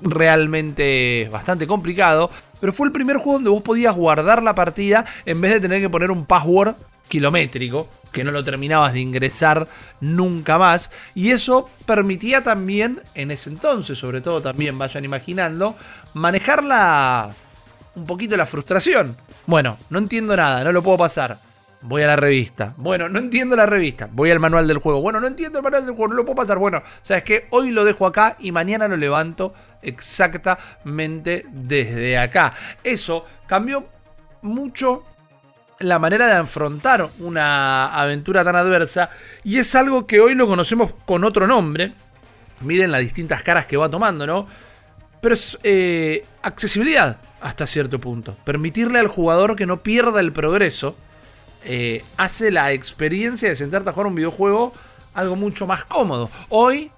[0.00, 5.40] realmente bastante complicado, pero fue el primer juego donde vos podías guardar la partida en
[5.40, 6.76] vez de tener que poner un password
[7.08, 9.68] kilométrico, que no lo terminabas de ingresar
[10.00, 10.90] nunca más.
[11.14, 15.76] Y eso permitía también, en ese entonces, sobre todo también vayan imaginando,
[16.14, 17.34] manejar la...
[17.94, 19.16] un poquito la frustración.
[19.46, 21.38] Bueno, no entiendo nada, no lo puedo pasar.
[21.80, 22.74] Voy a la revista.
[22.76, 24.08] Bueno, no entiendo la revista.
[24.10, 25.00] Voy al manual del juego.
[25.00, 26.58] Bueno, no entiendo el manual del juego, no lo puedo pasar.
[26.58, 32.52] Bueno, sabes que hoy lo dejo acá y mañana lo levanto exactamente desde acá.
[32.82, 33.86] Eso cambió
[34.42, 35.04] mucho
[35.80, 39.10] la manera de afrontar una aventura tan adversa
[39.44, 41.92] y es algo que hoy lo conocemos con otro nombre.
[42.60, 44.48] Miren las distintas caras que va tomando, ¿no?
[45.20, 48.36] Pero es eh, accesibilidad hasta cierto punto.
[48.44, 50.96] Permitirle al jugador que no pierda el progreso
[51.64, 54.72] eh, hace la experiencia de sentarte a jugar un videojuego
[55.14, 56.30] algo mucho más cómodo.
[56.48, 56.90] Hoy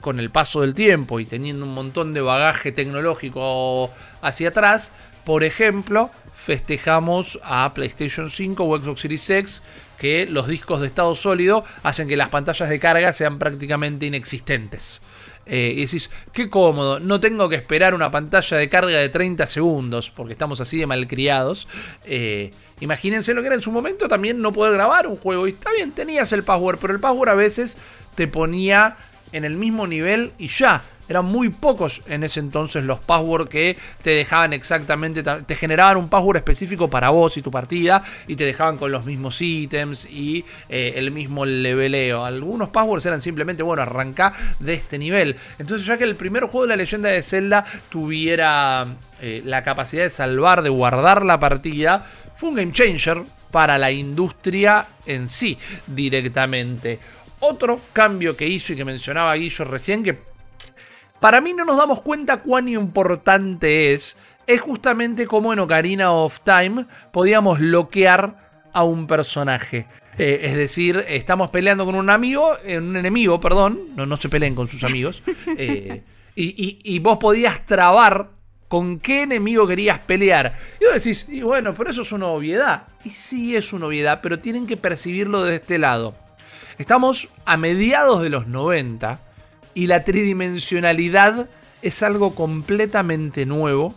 [0.00, 3.90] con el paso del tiempo y teniendo un montón de bagaje tecnológico
[4.22, 4.92] hacia atrás,
[5.24, 9.62] por ejemplo, festejamos a PlayStation 5 o Xbox Series X
[9.98, 15.02] que los discos de estado sólido hacen que las pantallas de carga sean prácticamente inexistentes.
[15.44, 19.46] Eh, y decís, qué cómodo, no tengo que esperar una pantalla de carga de 30
[19.46, 21.68] segundos, porque estamos así de malcriados.
[22.06, 25.46] Eh, imagínense lo que era en su momento también no poder grabar un juego.
[25.46, 27.76] Y está bien, tenías el password, pero el password a veces
[28.14, 28.96] te ponía
[29.32, 30.84] en el mismo nivel y ya.
[31.10, 36.08] Eran muy pocos en ese entonces los passwords que te dejaban exactamente, te generaban un
[36.08, 40.44] password específico para vos y tu partida y te dejaban con los mismos ítems y
[40.68, 42.24] eh, el mismo leveleo.
[42.24, 45.34] Algunos passwords eran simplemente, bueno, arranca de este nivel.
[45.58, 48.86] Entonces ya que el primer juego de la leyenda de Zelda tuviera
[49.20, 53.90] eh, la capacidad de salvar, de guardar la partida, fue un game changer para la
[53.90, 57.00] industria en sí directamente.
[57.40, 60.29] Otro cambio que hizo y que mencionaba Guillo recién, que
[61.20, 66.40] para mí no nos damos cuenta cuán importante es, es justamente como en Ocarina of
[66.40, 68.36] Time podíamos bloquear
[68.72, 69.86] a un personaje.
[70.18, 74.28] Eh, es decir, estamos peleando con un amigo, eh, un enemigo, perdón, no, no se
[74.28, 75.22] peleen con sus amigos,
[75.56, 76.02] eh,
[76.34, 78.30] y, y, vos podías trabar
[78.68, 80.54] con qué enemigo querías pelear.
[80.80, 82.84] Y vos decís, y bueno, pero eso es una obviedad.
[83.04, 86.14] Y sí es una obviedad, pero tienen que percibirlo de este lado.
[86.78, 89.20] Estamos a mediados de los 90
[89.74, 91.48] y la tridimensionalidad
[91.82, 93.94] es algo completamente nuevo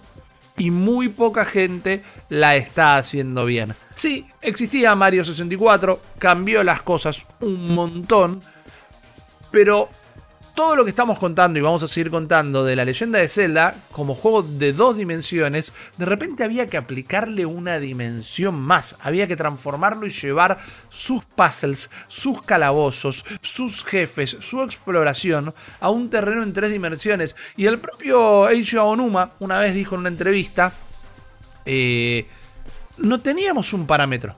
[0.57, 3.75] y muy poca gente la está haciendo bien.
[3.95, 8.41] Sí, existía Mario 64, cambió las cosas un montón,
[9.51, 9.89] pero
[10.53, 13.75] todo lo que estamos contando y vamos a seguir contando de la leyenda de Zelda
[13.91, 18.95] como juego de dos dimensiones, de repente había que aplicarle una dimensión más.
[18.99, 26.09] Había que transformarlo y llevar sus puzzles, sus calabozos, sus jefes, su exploración a un
[26.09, 27.35] terreno en tres dimensiones.
[27.57, 30.73] Y el propio Eiji Onuma una vez dijo en una entrevista,
[31.65, 32.27] eh,
[32.97, 34.35] no teníamos un parámetro.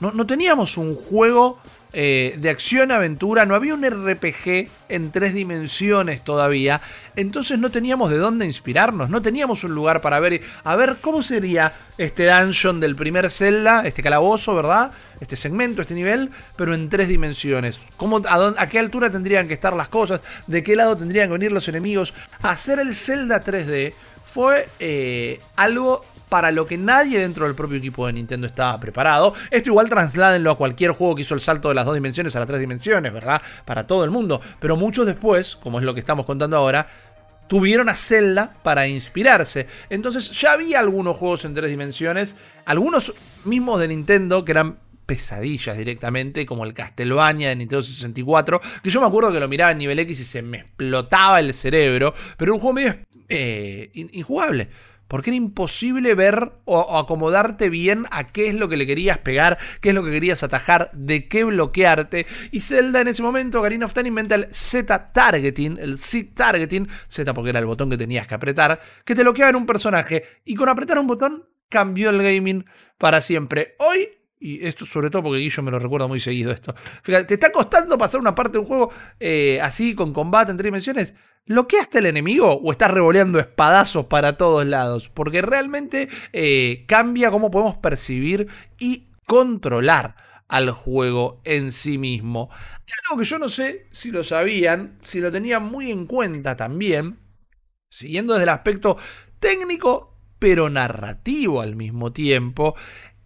[0.00, 1.60] No, no teníamos un juego
[1.92, 6.80] eh, de acción-aventura, no había un RPG en tres dimensiones todavía,
[7.16, 11.22] entonces no teníamos de dónde inspirarnos, no teníamos un lugar para ver, a ver cómo
[11.22, 14.92] sería este dungeon del primer Zelda, este calabozo, ¿verdad?
[15.20, 17.78] Este segmento, este nivel, pero en tres dimensiones.
[17.96, 20.20] ¿Cómo, a, qué altura tendrían que estar las cosas?
[20.46, 22.14] ¿De qué lado tendrían que venir los enemigos?
[22.42, 23.92] Hacer el Zelda 3D
[24.24, 29.34] fue eh, algo para lo que nadie dentro del propio equipo de Nintendo estaba preparado.
[29.50, 32.38] Esto igual trasládenlo a cualquier juego que hizo el salto de las dos dimensiones a
[32.38, 33.42] las tres dimensiones, ¿verdad?
[33.66, 34.40] Para todo el mundo.
[34.58, 36.88] Pero muchos después, como es lo que estamos contando ahora,
[37.48, 39.66] tuvieron a Zelda para inspirarse.
[39.90, 43.12] Entonces ya había algunos juegos en tres dimensiones, algunos
[43.44, 49.02] mismos de Nintendo que eran pesadillas directamente, como el Castlevania de Nintendo 64, que yo
[49.02, 52.54] me acuerdo que lo miraba en nivel X y se me explotaba el cerebro, pero
[52.54, 52.96] un juego medio
[53.28, 54.70] eh, injugable
[55.12, 59.58] porque era imposible ver o, acomodarte bien a qué es lo que le querías pegar,
[59.82, 62.24] qué es lo que querías atajar, de qué bloquearte.
[62.50, 67.50] Y Zelda en ese momento, Ocarina of Time inventa el Z-Targeting, el Z-Targeting, Z porque
[67.50, 70.24] era el botón que tenías que apretar, que te bloqueaba en un personaje.
[70.46, 72.64] Y con apretar un botón cambió el gaming
[72.96, 73.76] para siempre.
[73.80, 74.08] Hoy
[74.40, 76.74] y esto sobre todo porque Guillo me lo recuerda muy seguido esto.
[77.02, 80.56] Fíjate, ¿te está costando pasar una parte de un juego eh, así con combate en
[80.56, 81.12] tres dimensiones?
[81.46, 85.08] ¿Bloqueaste el enemigo o estás revoleando espadazos para todos lados?
[85.08, 88.46] Porque realmente eh, cambia cómo podemos percibir
[88.78, 90.14] y controlar
[90.46, 92.48] al juego en sí mismo.
[93.08, 97.18] Algo que yo no sé si lo sabían, si lo tenían muy en cuenta también,
[97.90, 98.96] siguiendo desde el aspecto
[99.40, 102.74] técnico pero narrativo al mismo tiempo,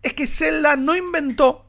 [0.03, 1.66] es que Zelda no inventó,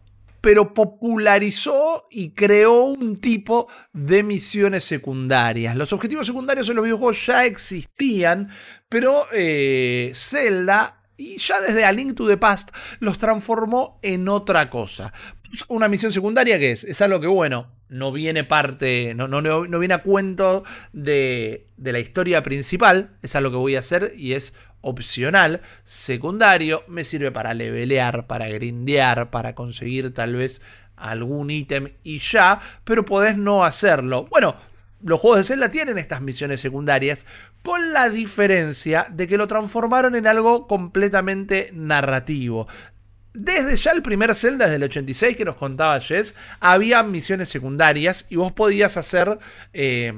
[0.48, 5.76] pero popularizó y creó un tipo de misiones secundarias.
[5.76, 8.48] Los objetivos secundarios en los videojuegos ya existían,
[8.88, 14.70] pero eh, Zelda y ya desde A Link to the Past los transformó en otra
[14.70, 15.12] cosa.
[15.68, 19.80] Una misión secundaria que es, es algo que bueno, no viene parte, no, no, no
[19.80, 24.34] viene a cuento de, de la historia principal, es algo que voy a hacer y
[24.34, 30.62] es opcional, secundario, me sirve para levelear, para grindear, para conseguir tal vez
[30.96, 34.28] algún ítem y ya, pero podés no hacerlo.
[34.30, 34.56] Bueno,
[35.04, 37.26] los juegos de Zelda tienen estas misiones secundarias,
[37.62, 42.68] con la diferencia de que lo transformaron en algo completamente narrativo.
[43.40, 48.26] Desde ya el primer Zelda, desde el 86 que nos contaba Jess, había misiones secundarias
[48.30, 49.38] y vos podías hacer
[49.74, 50.12] eh,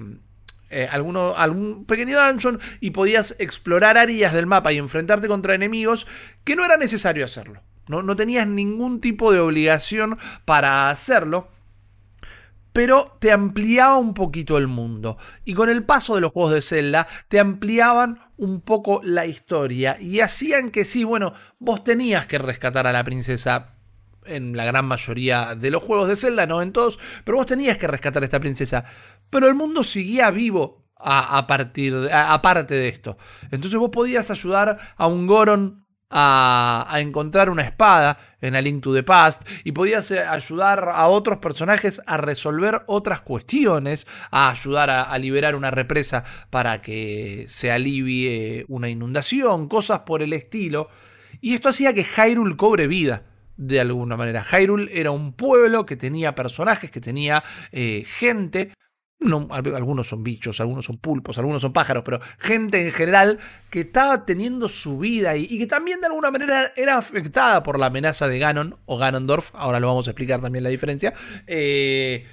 [0.69, 6.08] eh, algún pequeño dungeon y podías explorar áreas del mapa y enfrentarte contra enemigos
[6.45, 7.62] que no era necesario hacerlo.
[7.88, 11.49] No, no tenías ningún tipo de obligación para hacerlo
[12.71, 15.17] pero te ampliaba un poquito el mundo.
[15.43, 19.97] Y con el paso de los juegos de Zelda, te ampliaban un poco la historia
[19.99, 23.75] y hacían que sí, bueno, vos tenías que rescatar a la princesa
[24.25, 27.78] en la gran mayoría de los juegos de Zelda, no en todos, pero vos tenías
[27.78, 28.86] que rescatar a esta princesa.
[29.30, 33.17] Pero el mundo seguía vivo a, partir aparte de esto.
[33.52, 38.94] Entonces vos podías ayudar a un Goron a, encontrar una espada en A Link to
[38.94, 44.90] the Past y podías eh, ayudar a otros personajes a resolver otras cuestiones, a ayudar
[44.90, 50.90] a, liberar una represa para que se alivie una inundación, cosas por el estilo.
[51.42, 53.23] Y esto hacía que Hyrule cobre vida
[53.58, 54.44] de alguna manera.
[54.44, 58.71] Hyrule era un pueblo que tenía personajes, que tenía eh, gente
[59.21, 63.39] algunos son bichos, algunos son pulpos, algunos son pájaros, pero gente en general
[63.69, 67.87] que estaba teniendo su vida y, que también de alguna manera era afectada por la
[67.87, 71.13] amenaza de Ganon o Ganondorf, ahora lo vamos a explicar también la diferencia,
[71.47, 72.25] eh,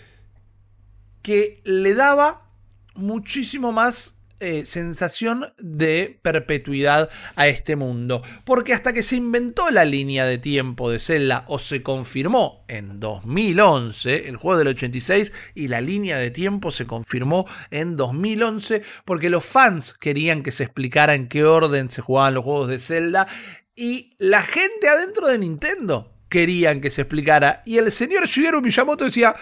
[1.22, 2.42] que le daba
[2.94, 8.22] muchísimo más eh, sensación de perpetuidad a este mundo.
[8.44, 13.00] Porque hasta que se inventó la línea de tiempo de Zelda o se confirmó en
[13.00, 19.30] 2011, el juego del 86, y la línea de tiempo se confirmó en 2011 porque
[19.30, 23.26] los fans querían que se explicara en qué orden se jugaban los juegos de Zelda
[23.74, 27.62] y la gente adentro de Nintendo querían que se explicara.
[27.64, 29.36] Y el señor Shigeru Miyamoto decía,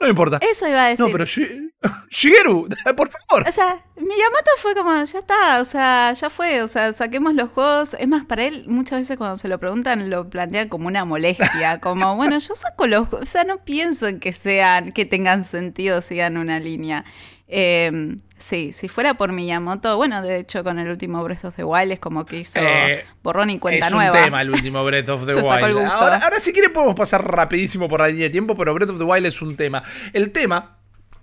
[0.00, 0.38] no me importa.
[0.40, 1.04] Eso iba a decir.
[1.04, 1.24] No, pero
[2.10, 3.46] Shigeru, por favor.
[3.46, 7.50] O sea, Miyamoto fue como, ya está, o sea, ya fue, o sea, saquemos los
[7.50, 7.94] juegos.
[7.98, 11.78] Es más, para él muchas veces cuando se lo preguntan lo plantean como una molestia,
[11.80, 15.44] como, bueno, yo saco los juegos, o sea, no pienso en que sean, que tengan
[15.44, 17.04] sentido, sigan una línea.
[17.52, 21.64] Eh, sí, si fuera por Miyamoto, bueno, de hecho con el último Breath of the
[21.64, 24.16] Wild es como que hizo eh, borrón y cuenta nueva.
[24.16, 25.78] Es un tema el último Breath of the Wild.
[25.78, 28.98] Ahora, ahora, si quieren podemos pasar rapidísimo por la línea de tiempo, pero Breath of
[28.98, 29.82] the Wild es un tema.
[30.12, 30.78] El tema,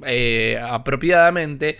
[0.05, 1.77] eh, apropiadamente,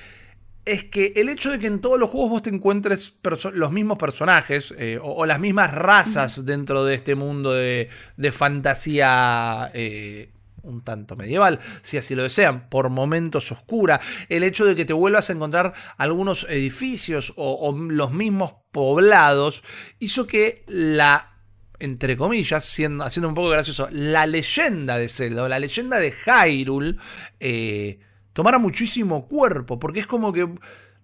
[0.63, 3.17] es que el hecho de que en todos los juegos vos te encuentres
[3.53, 9.71] los mismos personajes eh, o, las mismas razas dentro de este mundo de, de fantasía
[9.73, 10.29] eh,
[10.63, 13.99] un tanto medieval, si así lo desean, por momentos oscura,
[14.29, 19.63] el hecho de que te vuelvas a encontrar algunos edificios o, los mismos poblados,
[19.99, 21.33] hizo que la
[21.79, 26.95] entre comillas, siendo, haciendo un poco gracioso, la leyenda de Zelda, la leyenda de Hyrule,
[27.39, 27.99] eh,
[28.33, 30.49] tomara muchísimo cuerpo, porque es como que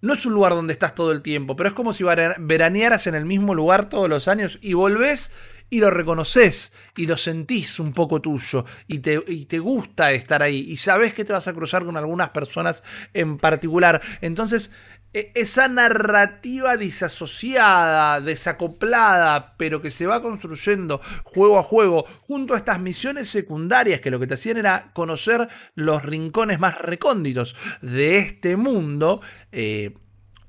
[0.04, 3.16] no es un lugar donde estás todo el tiempo, pero es como si veranearas en
[3.16, 5.32] el mismo lugar todos los años y volvés
[5.74, 10.66] y lo reconoces y lo sentís un poco tuyo y te, te, gusta estar ahí
[10.70, 14.00] y sabes que te vas a cruzar con algunas personas en particular.
[14.22, 14.70] Entonces,
[15.16, 22.58] e, esa narrativa disasociada, desacoplada, pero que se va construyendo juego a juego, junto a
[22.58, 28.20] estas misiones secundarias que lo que te hacían era conocer los rincones más recónditos de
[28.20, 29.22] este mundo,
[29.52, 29.96] eh,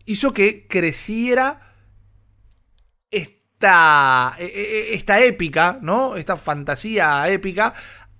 [0.04, 1.73] hizo que creciera
[3.54, 6.16] esta, e, e, esta épica, ¿no?
[6.16, 7.74] Esta fantasía épica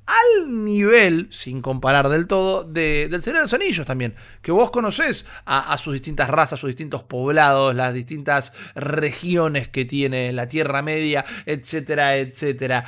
[0.06, 4.14] al nivel, sin comparar del todo, de, del Señor de los Anillos también.
[4.42, 10.32] Que vos conocés a, sus distintas razas, sus distintos poblados, las distintas regiones que tiene
[10.32, 12.84] la Tierra Media, etcétera, etcétera.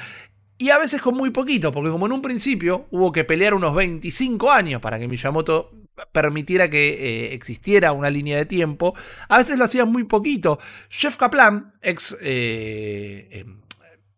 [0.59, 3.75] Y a veces con muy poquito, porque como en un principio hubo que pelear unos
[3.75, 5.71] 25 años para que Miyamoto
[6.13, 8.95] permitiera que eh, existiera una línea de tiempo,
[9.29, 10.59] a veces lo hacía muy poquito.
[10.89, 13.61] Jeff Kaplan, ex eh, em,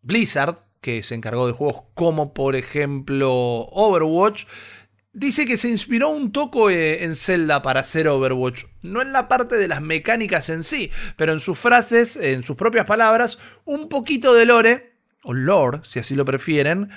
[0.03, 4.45] Blizzard, que se encargó de juegos como por ejemplo Overwatch,
[5.13, 8.65] dice que se inspiró un toco eh, en Zelda para hacer Overwatch.
[8.83, 12.57] No en la parte de las mecánicas en sí, pero en sus frases, en sus
[12.57, 14.93] propias palabras, un poquito de lore,
[15.25, 16.91] o lore, si así lo prefieren,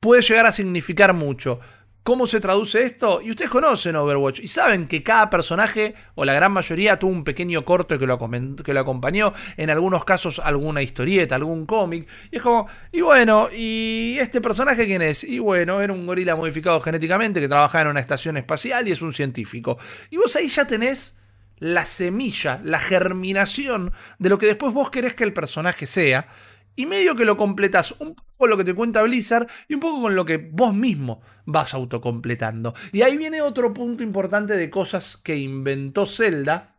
[0.00, 1.60] puede llegar a significar mucho.
[2.02, 3.20] ¿Cómo se traduce esto?
[3.22, 7.22] Y ustedes conocen Overwatch y saben que cada personaje, o la gran mayoría, tuvo un
[7.22, 8.18] pequeño corte que lo,
[8.64, 12.08] que lo acompañó, en algunos casos alguna historieta, algún cómic.
[12.30, 15.22] Y es como, y bueno, ¿y este personaje quién es?
[15.22, 19.02] Y bueno, era un gorila modificado genéticamente que trabajaba en una estación espacial y es
[19.02, 19.78] un científico.
[20.08, 21.18] Y vos ahí ya tenés
[21.58, 26.28] la semilla, la germinación de lo que después vos querés que el personaje sea
[26.76, 30.00] y medio que lo completas un con lo que te cuenta Blizzard y un poco
[30.00, 32.72] con lo que vos mismo vas autocompletando.
[32.92, 36.76] Y ahí viene otro punto importante de cosas que inventó Zelda,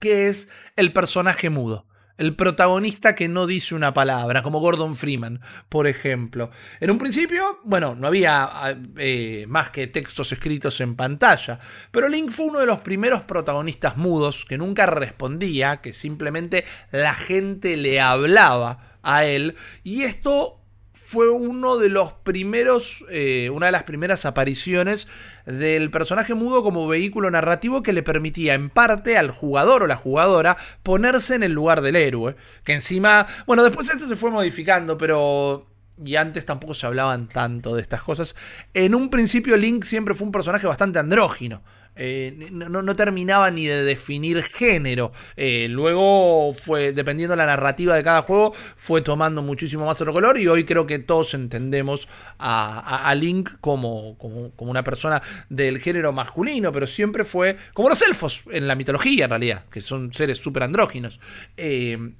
[0.00, 1.86] que es el personaje mudo.
[2.16, 6.50] El protagonista que no dice una palabra, como Gordon Freeman, por ejemplo.
[6.80, 11.60] En un principio, bueno, no había eh, más que textos escritos en pantalla,
[11.92, 17.14] pero Link fue uno de los primeros protagonistas mudos que nunca respondía, que simplemente la
[17.14, 19.54] gente le hablaba a él.
[19.84, 20.57] Y esto
[21.00, 25.08] fue uno de los primeros, eh, una de las primeras apariciones
[25.46, 29.96] del personaje mudo como vehículo narrativo que le permitía en parte al jugador o la
[29.96, 32.36] jugadora ponerse en el lugar del héroe.
[32.62, 35.66] Que encima, bueno, después esto se fue modificando, pero
[36.04, 38.36] y antes tampoco se hablaban tanto de estas cosas.
[38.74, 41.62] En un principio Link siempre fue un personaje bastante andrógino.
[41.98, 45.12] Eh, no, terminaba ni de definir género.
[45.36, 50.12] Eh, luego fue, dependiendo de la narrativa de cada juego, fue tomando muchísimo más otro
[50.12, 56.12] color y hoy creo que todos entendemos a, Link como, como, una persona del género
[56.12, 60.38] masculino, pero siempre fue como los elfos en la mitología en realidad, que son seres
[60.38, 61.18] súper andróginos.
[61.56, 62.12] Eh,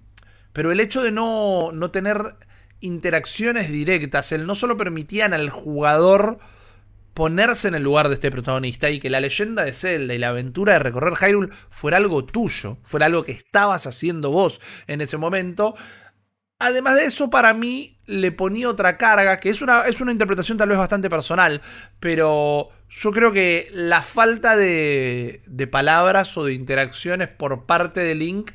[0.52, 2.34] pero el hecho de no, no tener
[2.80, 6.40] interacciones directas, el no solo permitían al jugador
[7.18, 10.28] ponerse en el lugar de este protagonista y que la leyenda de Zelda y la
[10.28, 15.16] aventura de recorrer Hyrule fuera algo tuyo, fuera algo que estabas haciendo vos en ese
[15.16, 15.74] momento.
[16.60, 20.58] Además de eso, para mí le ponía otra carga, que es una, es una interpretación
[20.58, 21.60] tal vez bastante personal,
[21.98, 28.14] pero yo creo que la falta de, de palabras o de interacciones por parte de
[28.14, 28.52] Link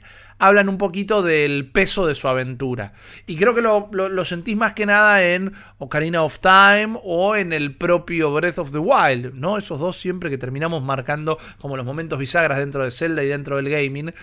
[0.47, 2.93] hablan un poquito del peso de su aventura.
[3.25, 7.77] Y creo que lo, sentís más que nada en Ocarina of Time o en el
[7.77, 9.57] propio Breath of the Wild, ¿no?
[9.57, 13.55] Esos dos siempre que terminamos marcando como los momentos bisagras dentro de Zelda y dentro
[13.55, 14.13] del gaming.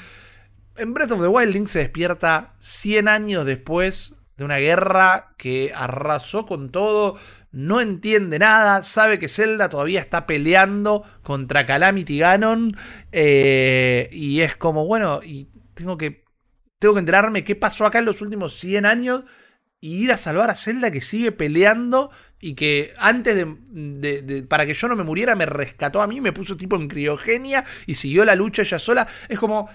[0.76, 5.70] En Breath of the Wild Link se despierta 100 años después de una guerra que
[5.74, 7.18] arrasó con todo,
[7.52, 12.74] no entiende nada, sabe que Zelda todavía está peleando contra Calamity Ganon
[13.12, 15.20] eh, y es como, bueno,
[15.81, 16.24] tengo que,
[16.78, 19.24] tengo que enterarme qué pasó acá en los últimos 100 años
[19.81, 24.74] y ir a salvar a Zelda que sigue peleando y que antes de, para que
[24.74, 28.24] yo no me muriera me rescató a mí, me puso tipo en criogenia y siguió
[28.24, 29.09] la lucha ella sola.
[29.28, 29.68] Es como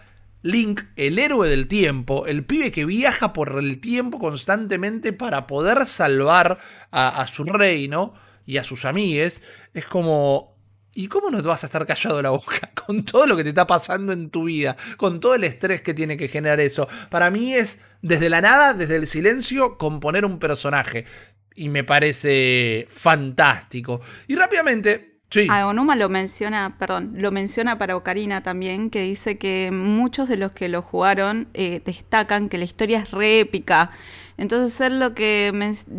[0.43, 5.87] Link, el héroe del tiempo, el pibe que viaja por el tiempo constantemente para poder
[5.87, 6.59] salvar
[6.91, 8.13] a, a su reino
[8.45, 9.41] y a sus amigues.
[9.73, 10.54] Es como
[10.97, 13.49] ¿Y cómo no te vas a estar callado la boca con todo lo que te
[13.49, 14.77] está pasando en tu vida?
[14.95, 16.87] Con todo el estrés que tiene que generar eso.
[17.09, 21.05] Para mí es desde la nada, desde el silencio, componer un personaje.
[21.53, 23.99] Y me parece fantástico.
[24.27, 25.49] Y rápidamente, Sí.
[25.49, 30.53] Onuma lo menciona, perdón, lo menciona para Ocarina también, que dice que muchos de los
[30.53, 33.91] que lo jugaron eh, destacan que la historia es re épica.
[34.37, 35.51] Entonces él lo que,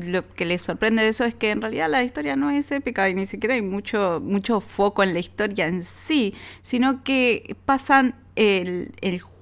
[0.07, 3.09] lo que le sorprende de eso es que en realidad la historia no es épica
[3.11, 8.15] y ni siquiera hay mucho, mucho foco en la historia en sí, sino que pasan
[8.37, 9.36] el, el juego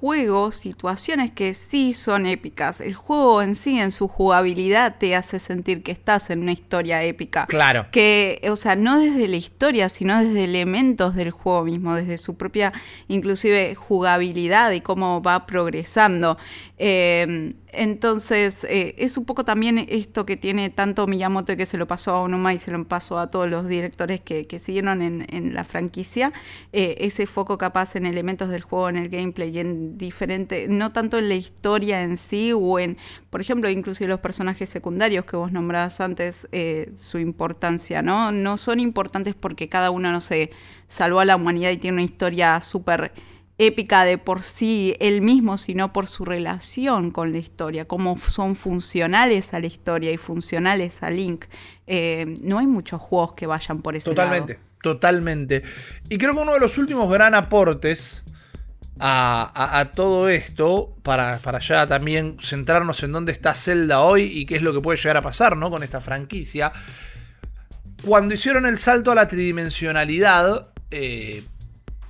[0.52, 2.80] situaciones que sí son épicas.
[2.80, 7.02] El juego en sí, en su jugabilidad, te hace sentir que estás en una historia
[7.02, 7.46] épica.
[7.46, 7.86] Claro.
[7.90, 12.36] Que, o sea, no desde la historia, sino desde elementos del juego mismo, desde su
[12.36, 12.72] propia,
[13.08, 16.36] inclusive, jugabilidad y cómo va progresando.
[16.78, 21.86] Eh, entonces, eh, es un poco también esto que tiene tanto Miyamoto que se lo
[21.86, 25.64] pasó a Onuma y se lo pasó a todos los directores que, siguieron en, la
[25.64, 26.32] franquicia,
[26.72, 30.92] eh, ese foco capaz en elementos del juego, en el gameplay y en diferente, no
[30.92, 32.96] tanto en la historia en sí o en,
[33.30, 38.32] por ejemplo, inclusive los personajes secundarios que vos nombrabas antes, eh, su importancia, ¿no?
[38.32, 40.50] No son importantes porque cada uno, no sé,
[40.88, 43.12] salvó a la humanidad y tiene una historia súper
[43.58, 48.56] épica de por sí él mismo, sino por su relación con la historia, cómo son
[48.56, 51.44] funcionales a la historia y funcionales a Link.
[51.86, 55.62] Eh, no hay muchos juegos que vayan por ese Totalmente, totalmente.
[56.08, 58.24] Y creo que uno de los últimos gran aportes
[59.00, 64.56] a, todo esto para, para, ya también centrarnos en dónde está Zelda hoy y qué
[64.56, 65.70] es lo que puede llegar a pasar ¿no?
[65.70, 66.72] con esta franquicia.
[68.04, 71.42] Cuando hicieron el salto a la tridimensionalidad, eh,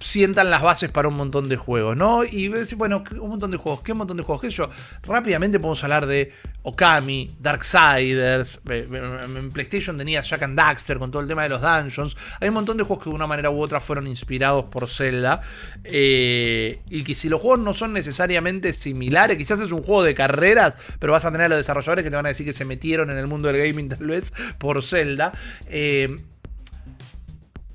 [0.04, 2.24] sientan las bases para un montón de juegos, ¿no?
[2.24, 4.42] Y bueno, un montón de juegos, ¿qué montón de juegos?
[4.42, 4.68] ¿Qué yo?
[5.02, 6.30] Rápidamente podemos hablar de
[6.62, 12.18] Okami, Darksiders, en PlayStation tenía Jack and Daxter con todo el tema de los dungeons.
[12.38, 15.40] Hay un montón de juegos que de una manera u otra fueron inspirados por Zelda.
[15.84, 20.14] Eh, y que si los juegos no son necesariamente similares, quizás es un juego de
[20.14, 22.66] carreras, pero vas a tener a los desarrolladores que te van a decir que se
[22.66, 25.32] metieron en el mundo del gaming tal vez por Zelda.
[25.68, 26.18] Eh,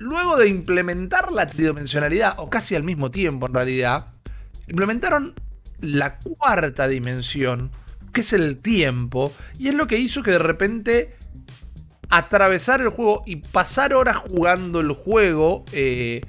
[0.00, 4.06] luego de implementar la tridimensionalidad, o casi al mismo tiempo en realidad,
[4.66, 5.34] implementaron
[5.80, 7.70] la cuarta dimensión,
[8.12, 11.16] que es el tiempo, y es lo que hizo que de repente
[12.08, 16.22] atravesar el juego y pasar horas jugando el juego eh,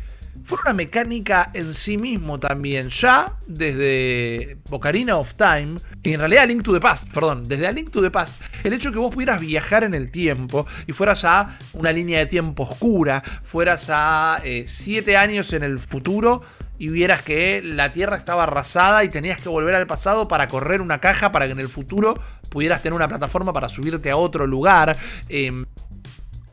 [0.43, 6.47] fue una mecánica en sí mismo también, ya desde Ocarina of Time, y en realidad
[6.47, 8.99] Link to the Past, perdón, desde A Link to the Past, el hecho de que
[8.99, 13.89] vos pudieras viajar en el tiempo y fueras a una línea de tiempo oscura, fueras
[13.91, 16.41] a 7 eh, años en el futuro
[16.77, 20.81] y vieras que la Tierra estaba arrasada y tenías que volver al pasado para correr
[20.81, 22.19] una caja para que en el futuro
[22.49, 24.97] pudieras tener una plataforma para subirte a otro lugar.
[25.29, 25.65] Em,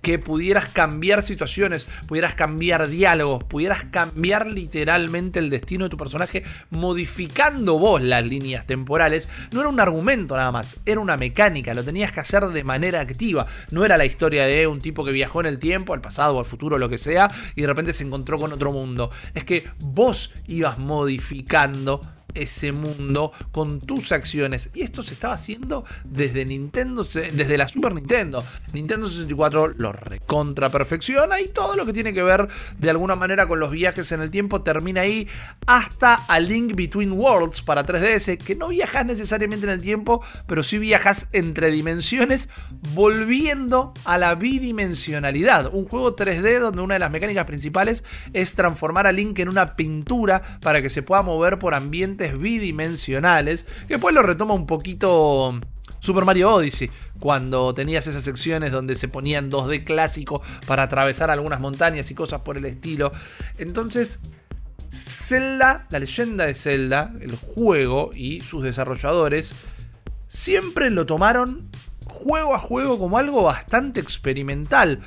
[0.02, 6.44] que pudieras cambiar situaciones, pudieras cambiar diálogos, pudieras cambiar literalmente el destino de tu personaje
[6.70, 11.84] modificando vos las líneas temporales, no era un argumento nada más, era una mecánica, lo
[11.84, 15.40] tenías que hacer de manera activa, no era la historia de un tipo que viajó
[15.40, 18.04] en el tiempo, al pasado o al futuro, lo que sea, y de repente se
[18.04, 22.00] encontró con otro mundo, es que vos ibas modificando
[22.38, 24.70] ese mundo con tus acciones.
[24.74, 28.44] Y esto se estaba haciendo desde Nintendo, desde la Super Nintendo.
[28.72, 33.46] Nintendo 64 lo recontra perfecciona y todo lo que tiene que ver de alguna manera
[33.46, 35.28] con los viajes en el tiempo termina ahí
[35.66, 40.62] hasta a Link Between Worlds para 3DS, que no viajas necesariamente en el tiempo, pero
[40.62, 42.48] sí viajas entre dimensiones,
[42.94, 45.72] volviendo a la bidimensionalidad.
[45.72, 49.76] Un juego 3D donde una de las mecánicas principales es transformar a Link en una
[49.76, 55.60] pintura para que se pueda mover por ambientes bidimensionales, que después lo retoma un poquito
[56.00, 61.60] Super Mario Odyssey, cuando tenías esas secciones donde se ponían 2D clásico para atravesar algunas
[61.60, 63.12] montañas y cosas por el estilo.
[63.58, 64.20] Entonces,
[64.90, 69.54] Zelda, la leyenda de Zelda, el juego y sus desarrolladores,
[70.28, 71.68] siempre lo tomaron
[72.06, 75.00] juego a juego como algo bastante experimental.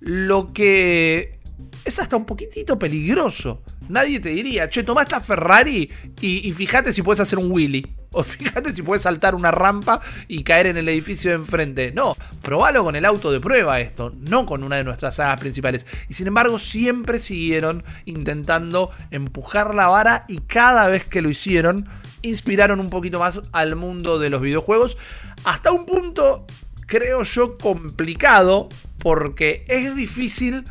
[0.00, 1.40] Lo que
[1.84, 3.62] es hasta un poquitito peligroso.
[3.88, 7.96] Nadie te diría, che, toma esta Ferrari y, fíjate si puedes hacer un Willy.
[8.14, 11.92] O fíjate si puedes saltar una rampa y caer en el edificio de enfrente.
[11.92, 15.86] No, probalo con el auto de prueba esto, no con una de nuestras sagas principales.
[16.08, 21.88] Y sin embargo, siempre siguieron intentando empujar la vara y cada vez que lo hicieron,
[22.20, 24.98] inspiraron un poquito más al mundo de los videojuegos.
[25.44, 26.46] Hasta un punto,
[26.86, 28.68] creo yo, complicado,
[28.98, 30.64] porque es difícil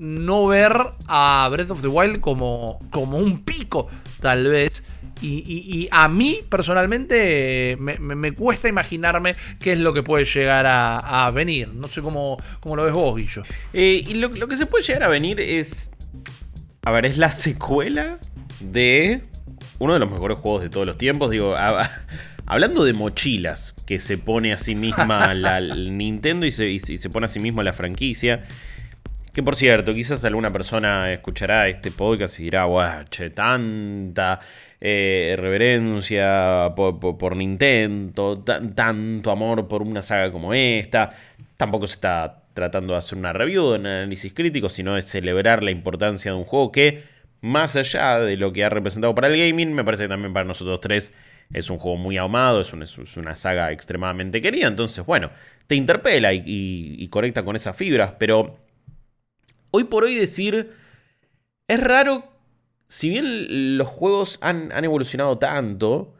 [0.00, 0.72] no ver
[1.06, 3.88] a Breath of the Wild como, como un pico,
[4.20, 4.84] tal vez.
[5.22, 11.68] Y, a mí personalmente me, cuesta imaginarme qué es lo que puede llegar a, venir.
[11.68, 13.42] No sé cómo, cómo, lo ves vos, Guillo.
[13.74, 15.90] Eh, y lo, que se puede llegar a venir es.
[16.82, 18.18] A ver, es la secuela
[18.60, 19.22] de
[19.78, 21.30] uno de los mejores juegos de todos los tiempos.
[21.30, 21.54] Digo,
[22.46, 27.10] hablando de mochilas que se pone a sí misma la, Nintendo y se, y se,
[27.10, 28.46] pone a sí mismo la franquicia.
[29.32, 34.40] Que por cierto, quizás alguna persona escuchará este podcast y dirá, guau, che, tanta
[34.80, 41.12] eh, reverencia por, Nintendo, tanto amor por una saga como esta.
[41.56, 45.70] Tampoco se está tratando de hacer una review, un análisis crítico, sino de celebrar la
[45.70, 47.04] importancia de un juego que,
[47.40, 50.44] más allá de lo que ha representado para el gaming, me parece que también para
[50.44, 51.12] nosotros tres
[51.52, 54.66] es un juego muy amado, es, es una saga extremadamente querida.
[54.66, 55.30] Entonces, bueno,
[55.68, 58.59] te interpela y conecta con esas fibras, pero
[59.70, 60.72] hoy por hoy decir,
[61.68, 62.24] es raro,
[62.86, 66.14] si bien los juegos han, evolucionado tanto,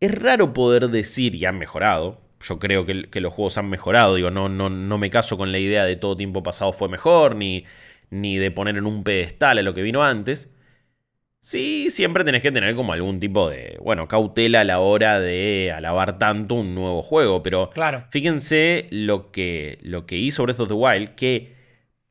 [0.00, 4.30] es raro poder decir, y han mejorado, yo creo que, los juegos han mejorado, digo,
[4.30, 7.64] no, no, no, me caso con la idea de todo tiempo pasado fue mejor, ni,
[8.10, 10.50] ni de poner en un pedestal a lo que vino antes.
[11.40, 15.72] Sí, siempre tenés que tener como algún tipo de, bueno, cautela a la hora de
[15.74, 18.04] alabar tanto un nuevo juego, pero claro.
[18.10, 21.54] fíjense lo que, lo que hizo Breath of the Wild, que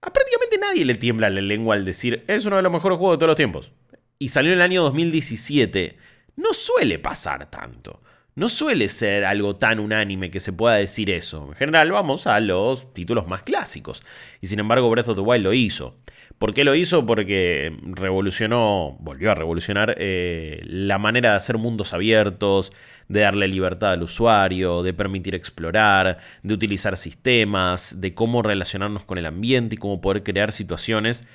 [0.01, 3.15] a prácticamente nadie le tiembla la lengua al decir, es uno de los mejores juegos
[3.15, 3.71] de todos los tiempos.
[4.19, 5.97] Y salió en el año 2017.
[6.35, 8.01] No suele pasar tanto.
[8.35, 11.47] No suele ser algo tan unánime que se pueda decir eso.
[11.49, 14.03] En general vamos a los títulos más clásicos.
[14.41, 15.97] Y sin embargo Breath of the Wild lo hizo.
[16.37, 17.05] ¿Por qué lo hizo?
[17.05, 22.71] Porque revolucionó, volvió a revolucionar eh, la manera de hacer mundos abiertos,
[23.07, 29.17] de darle libertad al usuario, de permitir explorar, de utilizar sistemas, de cómo relacionarnos con
[29.17, 31.27] el ambiente y cómo poder crear situaciones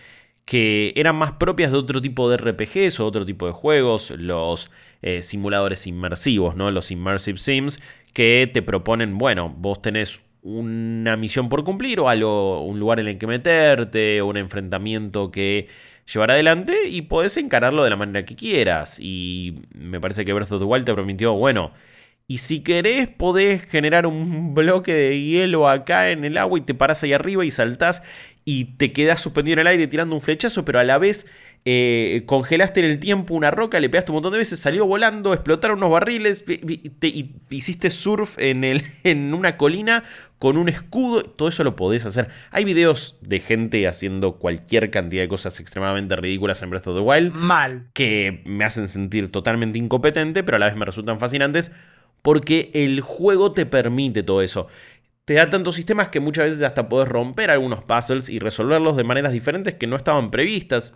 [0.44, 4.70] que eran más propias de otro tipo de RPGs o otro tipo de juegos, los
[5.00, 6.70] eh, simuladores inmersivos, ¿no?
[6.70, 7.80] los immersive sims,
[8.12, 13.06] que te proponen, bueno, vos tenés una misión por cumplir o algo, un lugar en
[13.06, 15.68] el que meterte, un enfrentamiento que
[16.06, 18.98] llevar adelante y podés encararlo de la manera que quieras.
[19.00, 21.72] Y me parece que Breath of the Wild te permitió, bueno,
[22.26, 26.74] y si querés podés generar un bloque de hielo acá en el agua y te
[26.74, 28.02] paras ahí arriba y saltás
[28.44, 31.26] y te quedas suspendido en el aire tirando un flechazo, pero a la vez
[31.64, 35.32] eh, congelaste en el tiempo una roca, le pegaste un montón de veces, salió volando,
[35.32, 40.02] explotaron unos barriles, y hiciste surf en, el, en una colina
[40.38, 42.28] con un escudo, todo eso lo podés hacer.
[42.50, 47.00] Hay videos de gente haciendo cualquier cantidad de cosas extremadamente ridículas en Breath of the
[47.00, 47.32] Wild.
[47.32, 47.86] Mal.
[47.92, 51.70] Que me hacen sentir totalmente incompetente, pero a la vez me resultan fascinantes
[52.22, 54.68] porque el juego te permite todo eso
[55.24, 59.04] te da tantos sistemas que muchas veces hasta podés romper algunos puzzles y resolverlos de
[59.04, 60.94] maneras diferentes que no estaban previstas.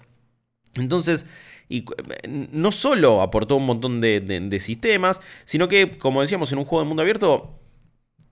[0.77, 1.27] Entonces,
[1.69, 1.85] y,
[2.29, 6.89] no solo aportó un montón de, sistemas, sino que, como decíamos, en un juego de
[6.89, 7.59] mundo abierto,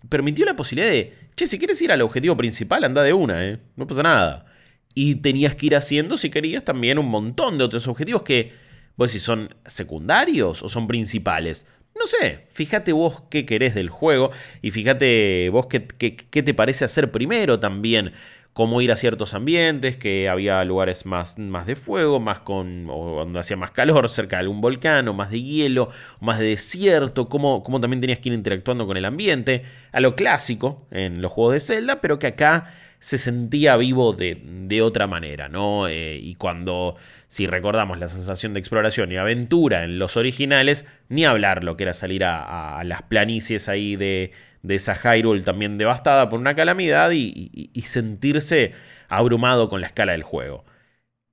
[0.09, 3.59] permitió la posibilidad de, che, si quieres ir al objetivo principal, anda de una, ¿eh?
[3.77, 4.47] No pasa nada.
[4.95, 8.53] Y tenías que ir haciendo, si querías, también un montón de otros objetivos que,
[8.97, 11.67] vos si son secundarios o son principales.
[11.99, 14.31] No sé, fíjate vos qué querés del juego
[14.63, 18.13] y fíjate vos qué, qué te parece hacer primero también
[18.55, 23.17] cómo ir a ciertos ambientes, que había lugares más, más de fuego, más con, o
[23.17, 25.91] donde hacía más calor, cerca de algún volcán, o más de hielo,
[26.21, 30.15] más de desierto, cómo, cómo también tenías que ir interactuando con el ambiente, a lo
[30.15, 35.49] clásico en los juegos de Zelda, pero que acá se sentía vivo de, otra manera,
[35.49, 35.89] ¿no?
[35.89, 36.95] Eh, y cuando,
[37.27, 41.83] si recordamos la sensación de exploración y aventura en los originales, ni hablar lo que
[41.83, 44.33] era salir a las planicies ahí de,
[44.65, 48.73] de esa Hyrule también devastada por una calamidad y, sentirse
[49.09, 50.65] abrumado con la escala del juego.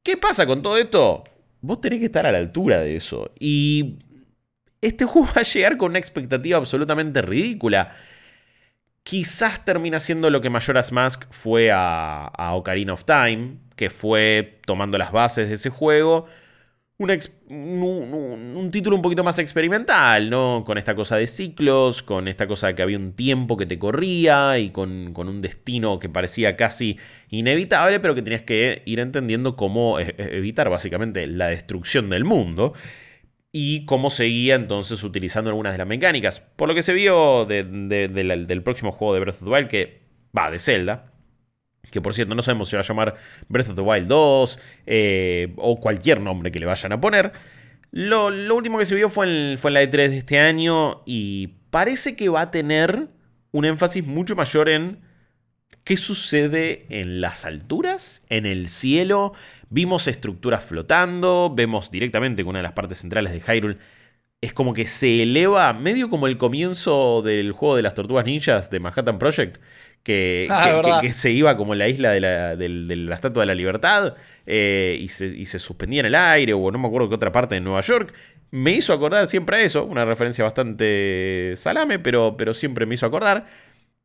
[0.03, 1.23] ¿Qué pasa con todo esto?
[1.61, 3.31] Vos tenés que estar a la altura de eso.
[3.39, 3.99] Y
[4.81, 7.95] este juego va a llegar con una expectativa absolutamente ridícula.
[9.03, 14.97] Quizás termina siendo lo que Majora's Mask fue a Ocarina of Time, que fue tomando
[14.97, 16.27] las bases de ese juego
[17.01, 20.63] un, título un poquito más experimental, ¿no?
[20.65, 23.79] Con esta cosa de ciclos, con esta cosa de que había un tiempo que te
[23.79, 26.97] corría y con, un destino que parecía casi
[27.29, 32.23] inevitable, pero que tenías que ir entendiendo cómo e, e, evitar básicamente la destrucción del
[32.23, 32.73] mundo
[33.51, 36.39] y cómo seguía entonces utilizando algunas de las mecánicas.
[36.39, 40.01] Por lo que se vio del próximo juego de Breath of the Wild, que
[40.37, 41.10] va de Zelda,
[41.89, 43.15] que por cierto no sabemos si va a llamar
[43.49, 47.31] Breath of the Wild 2 eh, o cualquier nombre que le vayan a poner.
[47.91, 52.15] Lo, último que se vio fue en, fue la E3 de este año y parece
[52.15, 53.09] que va a tener
[53.51, 54.99] un énfasis mucho mayor en
[55.83, 59.33] qué sucede en las alturas, en el cielo.
[59.69, 63.77] Vimos estructuras flotando, vemos directamente que una de las partes centrales de Hyrule
[64.41, 68.71] es como que se eleva, medio como el comienzo del juego de las tortugas ninjas
[68.71, 69.61] de Manhattan Project,
[70.49, 74.15] Ah, que, se iba como en la isla de la, Estatua de la Libertad
[74.47, 77.61] eh, y, se, suspendía en el aire, o no me acuerdo qué otra parte de
[77.61, 78.13] Nueva York.
[78.49, 83.05] Me hizo acordar siempre a eso, una referencia bastante salame, pero, pero siempre me hizo
[83.05, 83.45] acordar.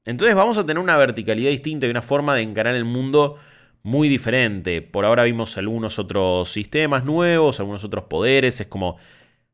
[0.05, 3.36] Entonces vamos a tener una verticalidad distinta y una forma de encarar el mundo
[3.82, 4.82] muy diferente.
[4.82, 8.99] Por ahora vimos algunos otros sistemas nuevos, algunos otros poderes, es como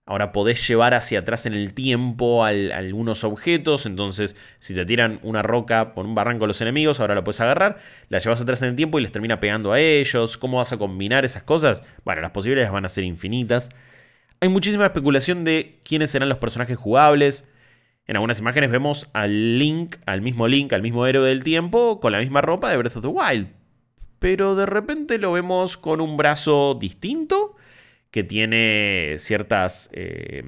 [0.04, 3.86] Ahora podés llevar hacia atrás en el tiempo algunos objetos.
[3.86, 7.78] Entonces, si te tiran una roca por un barranco los enemigos, ahora la puedes agarrar,
[8.08, 10.36] la llevas atrás en el tiempo y les termina pegando a ellos.
[10.38, 11.82] ¿Cómo vas a combinar esas cosas?
[12.04, 13.70] Bueno, las posibilidades van a ser infinitas.
[14.40, 17.48] Hay muchísima especulación de quiénes serán los personajes jugables.
[18.08, 22.10] En algunas imágenes vemos al Link, al mismo Link, al mismo héroe del tiempo, con
[22.10, 23.48] la misma ropa de Breath of the Wild.
[24.18, 27.51] Pero de repente lo vemos con un brazo distinto
[28.12, 29.90] que tiene ciertas...
[29.92, 30.44] Eh,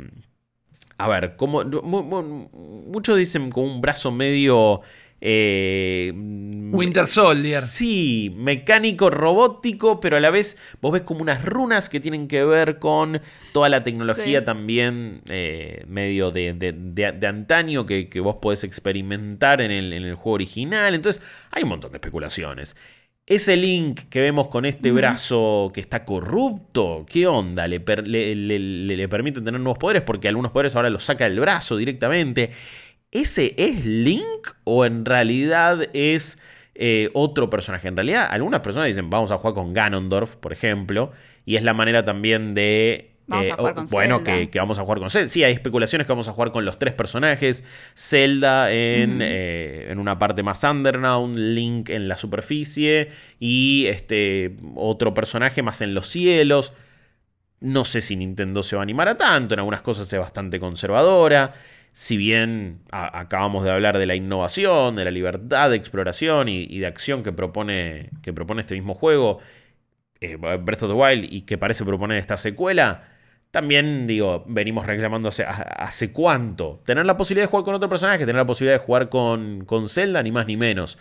[0.96, 4.82] a ver, como muchos dicen con un brazo medio...
[5.26, 7.62] Eh, Winter Soldier.
[7.62, 12.44] Sí, mecánico, robótico, pero a la vez vos ves como unas runas que tienen que
[12.44, 18.64] ver con toda la tecnología también eh, medio de, de, antaño que, que, vos podés
[18.64, 20.94] experimentar en el, en el juego original.
[20.94, 22.76] Entonces hay un montón de especulaciones.
[23.26, 27.66] Ese link que vemos con este brazo que está corrupto, ¿qué onda?
[27.66, 30.02] ¿Le, le, permite tener nuevos poderes?
[30.02, 32.50] Porque algunos poderes ahora los saca del brazo directamente.
[33.10, 36.38] ¿Ese es Link o en realidad es
[36.74, 37.88] eh, otro personaje?
[37.88, 41.12] En realidad, algunas personas dicen, vamos a jugar con Ganondorf, por ejemplo,
[41.46, 44.82] y es la manera también de Vamos a eh, jugar con bueno, que, vamos a
[44.82, 45.28] jugar con Zelda.
[45.28, 47.64] Sí, hay especulaciones que vamos a jugar con los tres personajes.
[47.94, 53.10] Zelda en, eh, en una parte más underground, Link en la superficie
[53.40, 56.74] y este otro personaje más en los cielos.
[57.60, 60.60] No sé si Nintendo se va a animar a tanto, en algunas cosas es bastante
[60.60, 61.54] conservadora.
[61.92, 66.86] Si bien acabamos de hablar de la innovación, de la libertad de exploración y, de
[66.86, 69.38] acción que propone, que propone este mismo juego,
[70.20, 73.13] eh, Breath of the Wild, y que parece proponer esta secuela,
[73.54, 76.80] también, digo, venimos reclamando hace, cuánto.
[76.84, 79.88] Tener la posibilidad de jugar con otro personaje, tener la posibilidad de jugar con, con
[79.88, 80.98] Zelda, ni más ni menos.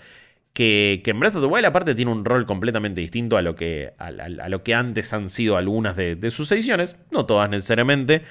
[0.53, 3.55] Que, que, en Breath of the Wild aparte tiene un rol completamente distinto a lo
[3.55, 8.21] que, a, lo que antes han sido algunas de, sus ediciones, no todas necesariamente,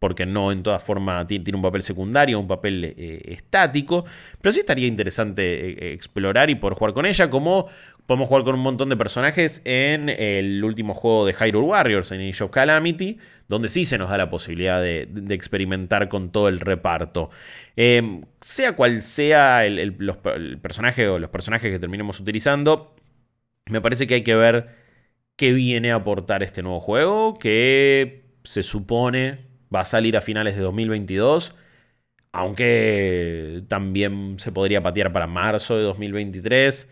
[0.00, 4.04] porque no en toda forma tiene, un papel secundario, un papel eh, estático,
[4.42, 7.68] pero sí estaría interesante eh, explorar y poder jugar con ella, como
[8.06, 12.20] podemos jugar con un montón de personajes en el último juego de Hyrule Warriors, en
[12.20, 16.60] Age of Calamity, donde sí se nos da la posibilidad de, experimentar con todo el
[16.60, 17.30] reparto.
[17.76, 19.96] Em, sea cual sea el,
[20.60, 22.94] personaje o los personajes que terminemos utilizando,
[23.66, 24.68] me parece que hay que ver
[25.36, 30.56] qué viene a aportar este nuevo juego, que se supone va a salir a finales
[30.56, 31.54] de 2022.
[32.32, 36.88] Aunque también se podría patear para marzo de 2023.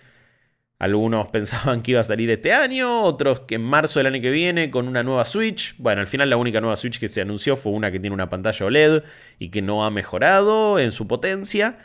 [0.79, 4.31] Algunos pensaban que iba a salir este año, otros que en marzo del año que
[4.31, 5.75] viene con una nueva Switch.
[5.79, 8.29] Bueno, al final la única nueva Switch que se anunció fue una que tiene una
[8.29, 9.03] pantalla OLED
[9.39, 11.79] y que no ha mejorado en su potencia.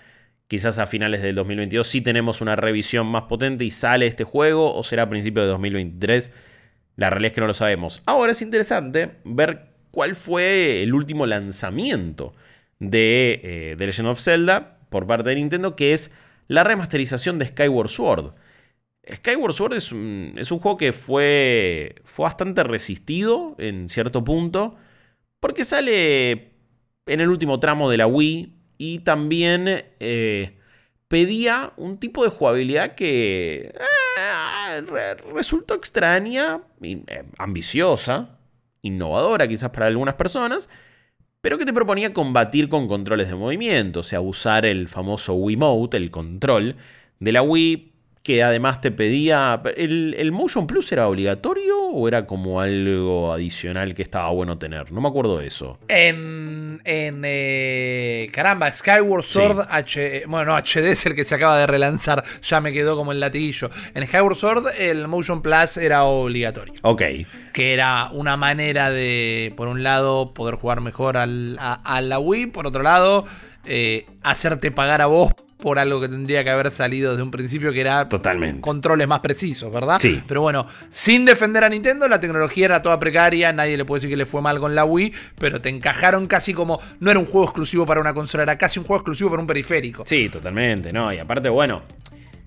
[0.47, 4.75] Quizás a finales del 2022 sí tenemos una revisión más potente y sale este juego,
[4.75, 6.31] o será a principios de 2023.
[6.95, 8.03] La realidad es que no lo sabemos.
[8.05, 12.35] Ahora es interesante ver cuál fue el último lanzamiento
[12.79, 16.11] de eh, The Legend of Zelda por parte de Nintendo, que es
[16.47, 18.33] la remasterización de Skyward Sword.
[19.11, 24.75] Skyward Sword es un, juego que fue, fue bastante resistido en cierto punto,
[25.39, 26.53] porque sale
[27.05, 29.67] en el último tramo de la Wii y también
[29.99, 30.57] eh,
[31.09, 38.39] pedía un tipo de jugabilidad que eh, resultó extraña, eh, ambiciosa,
[38.81, 40.69] innovadora quizás para algunas personas,
[41.41, 45.97] pero que te proponía combatir con controles de movimiento, o sea, usar el famoso Wiimote,
[45.97, 46.77] el control
[47.19, 47.92] de la Wii
[48.23, 49.61] que además te pedía.
[49.75, 54.91] ¿el, Motion Plus era obligatorio o era como algo adicional que estaba bueno tener?
[54.93, 55.77] No me acuerdo de eso.
[55.89, 56.81] En.
[56.85, 61.67] en eh, caramba, Skyward Sword H, bueno, no, HD es el que se acaba de
[61.67, 62.23] relanzar.
[62.41, 63.69] Ya me quedó como el latiguillo.
[63.93, 66.75] En Skyward Sword el Motion Plus era obligatorio.
[66.83, 67.01] Ok.
[67.51, 72.47] Que era una manera de, por un lado, poder jugar mejor al, a, la Wii,
[72.47, 73.25] por otro lado,
[73.65, 75.33] eh, hacerte pagar a vos
[75.63, 78.59] por algo que tendría que haber salido desde un principio, que era Totalmente.
[78.59, 79.97] controles más precisos, ¿verdad?
[79.97, 80.21] Sí.
[80.27, 84.09] Pero bueno, sin defender a Nintendo, la tecnología era toda precaria, nadie le puede decir
[84.09, 87.25] que le fue mal con la Wii, pero te encajaron casi como, no era un
[87.25, 90.03] juego exclusivo para una consola, era casi un juego exclusivo para un periférico.
[90.05, 91.13] Sí, totalmente, ¿no?
[91.13, 91.83] Y aparte, bueno,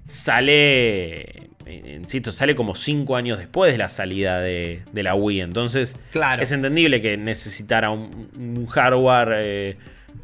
[0.04, 6.42] sale, insisto, sale como 5 años después de la salida de, la Wii, entonces claro.
[6.42, 9.28] es entendible que necesitara un, hardware...
[9.36, 9.76] Eh,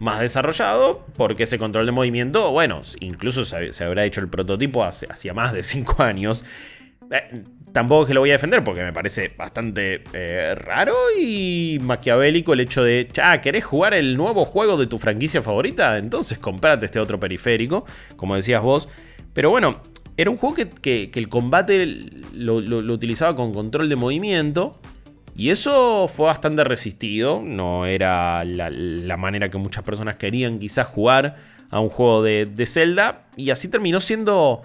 [0.02, 5.06] más desarrollado, porque ese control de movimiento, bueno, incluso se, habrá hecho el prototipo hace,
[5.08, 6.44] hacía más de 5 años.
[7.08, 11.78] Eh, tampoco es que lo voy a defender porque me parece bastante eh, raro y
[11.80, 15.96] maquiavélico el hecho de, ya, ¿querés jugar el nuevo juego de tu franquicia favorita?
[15.96, 17.86] Entonces comprate este otro periférico,
[18.16, 18.88] como decías vos.
[19.32, 19.82] Pero bueno,
[20.16, 21.86] era un juego que, el combate
[22.34, 24.80] lo, lo utilizaba con control de movimiento
[25.34, 31.36] y eso fue bastante resistido, no era la, manera que muchas personas querían quizás jugar
[31.70, 34.62] a un juego de, Zelda, y así terminó siendo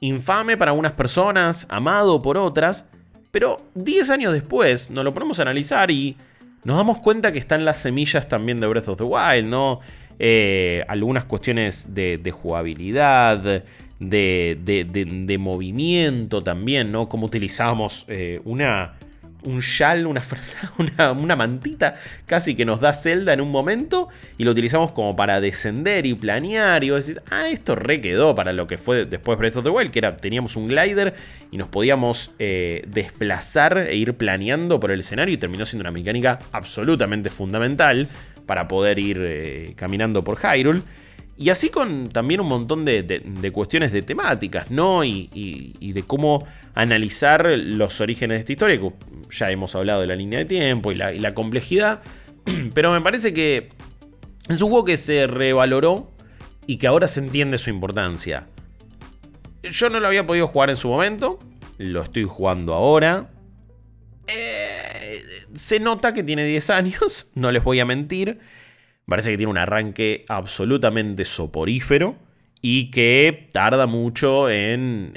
[0.00, 2.86] infame para algunas personas, amado por otras,
[3.32, 6.16] pero 10 años después nos lo ponemos a analizar y
[6.62, 9.80] nos damos cuenta que están las semillas también de Breath of the Wild, ¿no?
[10.20, 13.62] Eh, algunas cuestiones de, jugabilidad,
[13.98, 17.08] de, movimiento también, ¿no?
[17.08, 18.94] Como utilizamos eh, una
[19.44, 19.62] un
[20.06, 20.22] una,
[20.78, 21.94] una, una, mantita
[22.26, 26.14] casi que nos da Zelda en un momento y lo utilizamos como para descender y
[26.14, 29.64] planear y vos decís, ah, esto re quedó para lo que fue después Breath of
[29.64, 31.14] the Wild, que era, teníamos un glider
[31.50, 35.92] y nos podíamos eh, desplazar e ir planeando por el escenario y terminó siendo una
[35.92, 38.08] mecánica absolutamente fundamental
[38.46, 40.82] para poder ir eh, caminando por Hyrule.
[41.36, 45.04] Y así con también un montón de, cuestiones de temáticas, ¿no?
[45.04, 48.80] Y, de cómo analizar los orígenes de esta historia.
[49.30, 52.02] Ya hemos hablado de la línea de tiempo y la, complejidad.
[52.74, 53.70] Pero me parece que
[54.48, 56.12] es un juego que se revaloró
[56.66, 58.48] y que ahora se entiende su importancia.
[59.62, 61.38] Yo no lo había podido jugar en su momento.
[61.78, 63.30] Lo estoy jugando ahora.
[64.26, 65.22] Eh,
[65.54, 68.38] se nota que tiene 10 años, no les voy a mentir.
[69.06, 72.16] Parece que tiene un arranque absolutamente soporífero
[72.66, 75.12] y que tarda mucho en,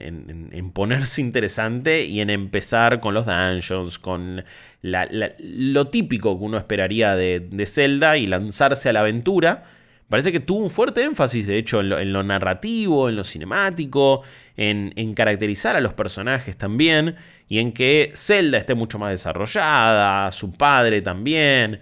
[0.73, 4.43] ponerse interesante y en empezar con los dungeons, con
[4.81, 9.63] lo típico que uno esperaría de, Zelda y lanzarse a la aventura.
[10.09, 14.23] Parece que tuvo un fuerte énfasis, de hecho, en lo, narrativo, en lo cinemático,
[14.57, 17.15] en, en caracterizar a los personajes también,
[17.47, 21.79] y en que Zelda esté mucho más desarrollada, su padre también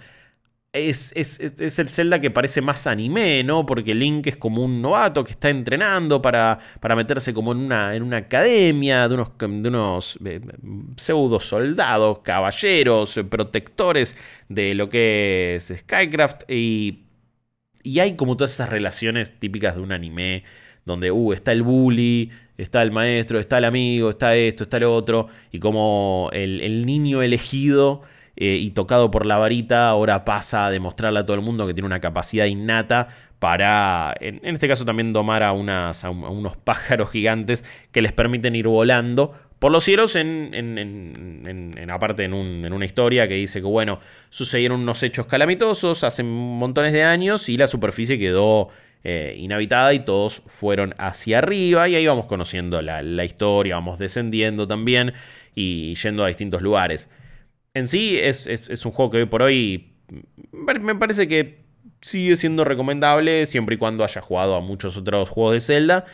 [0.76, 1.40] es,
[1.80, 3.66] el Zelda que parece más anime, ¿no?
[3.66, 7.96] Porque Link es como un novato que está entrenando para, para meterse como en una,
[7.96, 10.42] en una academia de unos, de unos eh,
[10.98, 14.18] pseudo soldados, caballeros, protectores
[14.50, 16.44] de lo que es Skycraft.
[16.50, 17.06] Y,
[17.82, 20.44] y hay como todas esas relaciones típicas de un anime
[20.84, 24.84] donde uh, está el bully, está el maestro, está el amigo, está esto, está el
[24.84, 28.04] otro, y como el niño elegido
[28.38, 31.74] eh, y tocado por la varita, ahora pasa a demostrarle a todo el mundo que
[31.74, 33.08] tiene una capacidad innata
[33.40, 39.34] para, en, este caso también domar a, unos pájaros gigantes que les permiten ir volando
[39.60, 45.02] por los cielos, en, en, aparte en, una historia que dice que, bueno, sucedieron unos
[45.02, 48.70] hechos calamitosos hace montones de años y la superficie quedó
[49.04, 54.68] eh, inhabitada y todos fueron hacia arriba y ahí vamos conociendo la, historia, vamos descendiendo
[54.68, 55.14] también
[55.54, 57.10] y yendo a distintos lugares.
[57.76, 59.96] En sí es, es un juego que hoy por hoy
[60.52, 61.66] me parece que
[62.02, 66.06] sigue siendo recomendable siempre y cuando haya jugado a muchos otros juegos de Zelda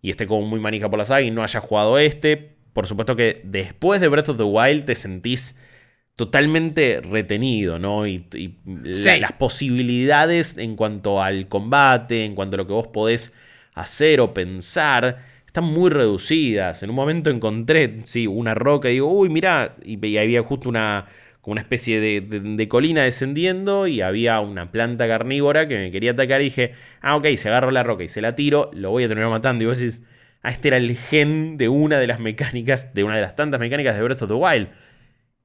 [0.00, 2.56] y esté como muy manija por la saga y no haya jugado este.
[2.72, 5.58] Por supuesto que después de Breath of the Wild te sentís
[6.16, 8.06] totalmente retenido, ¿no?
[8.06, 8.26] Y,
[8.64, 13.32] las posibilidades en cuanto al combate, en cuanto a lo que vos podés
[13.74, 16.82] hacer o pensar, están muy reducidas.
[16.82, 21.06] En un momento encontré, sí, una roca y digo, uy, mira, y había justo una,
[21.42, 26.40] como una especie de, colina descendiendo y había una planta carnívora que me quería atacar
[26.40, 29.06] y dije, ah, ok, se agarro la roca y se la tiro, lo voy a
[29.06, 29.62] terminar matando.
[29.62, 30.02] Y vos decís,
[30.42, 33.60] ah, este era el gen de una de las mecánicas, de una de las tantas
[33.60, 34.70] mecánicas de Breath of the Wild.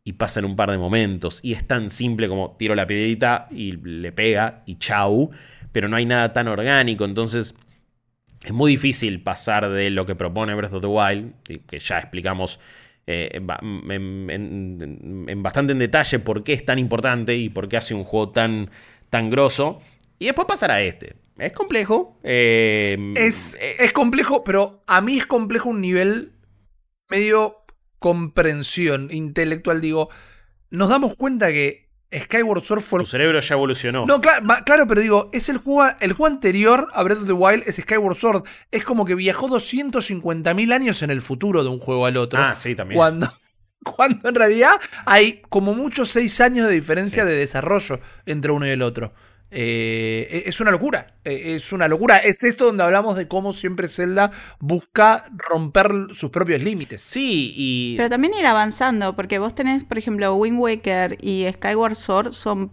[0.03, 3.73] Y pasan un par de momentos y es tan simple como tiro la piedrita y
[3.73, 5.29] le pega y chau,
[5.71, 7.53] pero no hay nada tan orgánico, entonces...
[8.43, 11.33] Es muy difícil pasar de lo que propone Breath of the Wild,
[11.67, 12.59] que ya explicamos
[13.11, 13.47] eh, en,
[15.43, 18.69] bastante en detalle por qué es tan importante y por qué hace un juego tan,
[19.09, 19.81] tan grosso.
[20.19, 21.15] Y después pasar a este.
[21.39, 22.19] Es complejo.
[22.23, 26.33] Eh, es, es complejo, pero a mí es complejo un nivel
[27.09, 27.57] medio
[27.97, 29.81] comprensión intelectual.
[29.81, 30.09] Digo,
[30.69, 32.99] nos damos cuenta que Skyward Sword fue.
[33.01, 34.05] Tu cerebro ya evolucionó.
[34.05, 37.33] No, claro, claro, pero digo, es el juego, el juego anterior a Breath of the
[37.33, 38.43] Wild, es Skyward Sword.
[38.71, 42.41] Es como que viajó 250.000 años en el futuro de un juego al otro.
[42.41, 42.97] Ah, sí, también.
[42.97, 43.27] Cuando,
[43.83, 48.71] cuando en realidad hay como muchos 6 años de diferencia de desarrollo entre uno y
[48.71, 49.13] el otro.
[49.51, 52.17] Eh, e, es una locura, e, es una locura.
[52.17, 57.01] Es esto donde hablamos de cómo siempre Zelda busca romper sus propios límites.
[57.01, 57.97] Sí, y...
[57.97, 62.71] Pero también ir avanzando, porque vos tenés, por ejemplo, Wind Waker y Skyward Sword son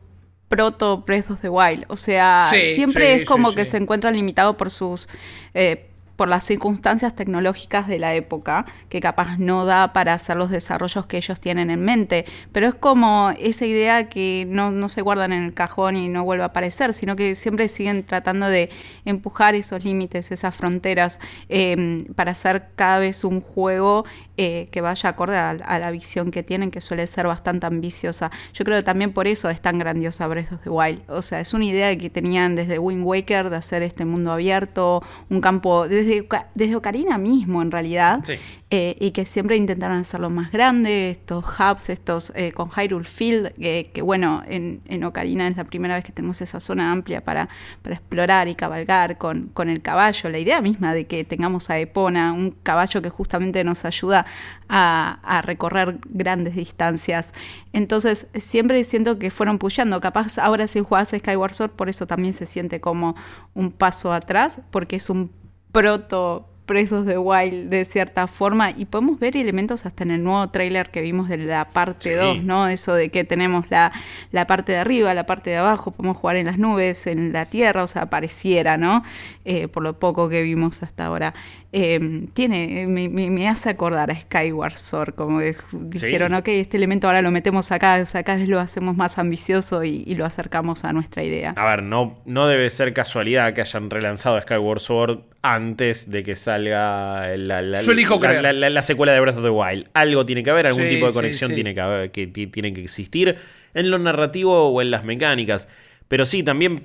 [0.48, 1.84] proto Breath of the Wild.
[1.88, 5.08] O sea, siempre es como que se encuentran limitados por sus...
[5.54, 10.50] Eh, por las circunstancias tecnológicas de la época, que capaz no da para hacer los
[10.50, 12.24] desarrollos que ellos tienen en mente.
[12.52, 16.42] Pero es como esa idea que no, se guardan en el cajón y no vuelve
[16.42, 18.70] a aparecer, sino que siempre siguen tratando de
[19.04, 24.04] empujar esos límites, esas fronteras, em, para hacer cada vez un juego
[24.38, 28.30] eh, que vaya acorde a, la visión que tienen, que suele ser bastante ambiciosa.
[28.52, 31.02] Yo creo que también por eso es tan grandiosa Breath of the Wild.
[31.08, 35.02] O sea, es una idea que tenían desde Wind Waker de hacer este mundo abierto,
[35.30, 38.24] un campo desde, Ocarina mismo en realidad,
[38.70, 43.52] eh, y que siempre intentaron hacerlo más grande, estos hubs, estos eh, con Hyrule Field,
[43.54, 47.48] que bueno, en, Ocarina es la primera vez que tenemos esa zona amplia para,
[47.82, 51.78] para explorar y cabalgar con, con el caballo, la idea misma de que tengamos a
[51.78, 54.26] Epona, un caballo que justamente nos ayuda
[54.68, 57.32] a, a recorrer grandes distancias.
[57.72, 62.34] Entonces siempre siento que fueron pushando, capaz ahora si jugás Skyward Sword, por eso también
[62.34, 63.14] se siente como
[63.54, 65.30] un paso atrás, porque es un
[65.76, 70.48] proto presos de Wild de cierta forma y podemos ver elementos hasta en el nuevo
[70.48, 72.66] tráiler que vimos de la parte 2, ¿no?
[72.66, 73.92] Eso de que tenemos la,
[74.32, 77.44] la, parte de arriba, la parte de abajo, podemos jugar en las nubes, en la
[77.44, 79.04] tierra, o sea, pareciera, ¿no?
[79.44, 81.34] Eh, por lo poco que vimos hasta ahora.
[81.78, 87.20] Em, tiene, me, hace acordar a Skyward Sword, como que dijeron, ok, este elemento ahora
[87.20, 90.94] lo metemos acá, o sea, cada vez lo hacemos más ambicioso y, lo acercamos a
[90.94, 91.52] nuestra idea.
[91.54, 96.34] A ver, no, no debe ser casualidad que hayan relanzado Skyward Sword antes de que
[96.34, 99.90] salga la, la, la, secuela de Breath of the Wild.
[99.92, 103.36] Algo tiene que haber, algún tipo de conexión tiene que haber, que tiene que existir
[103.74, 105.68] en lo narrativo o en las mecánicas.
[106.08, 106.84] Pero sí, también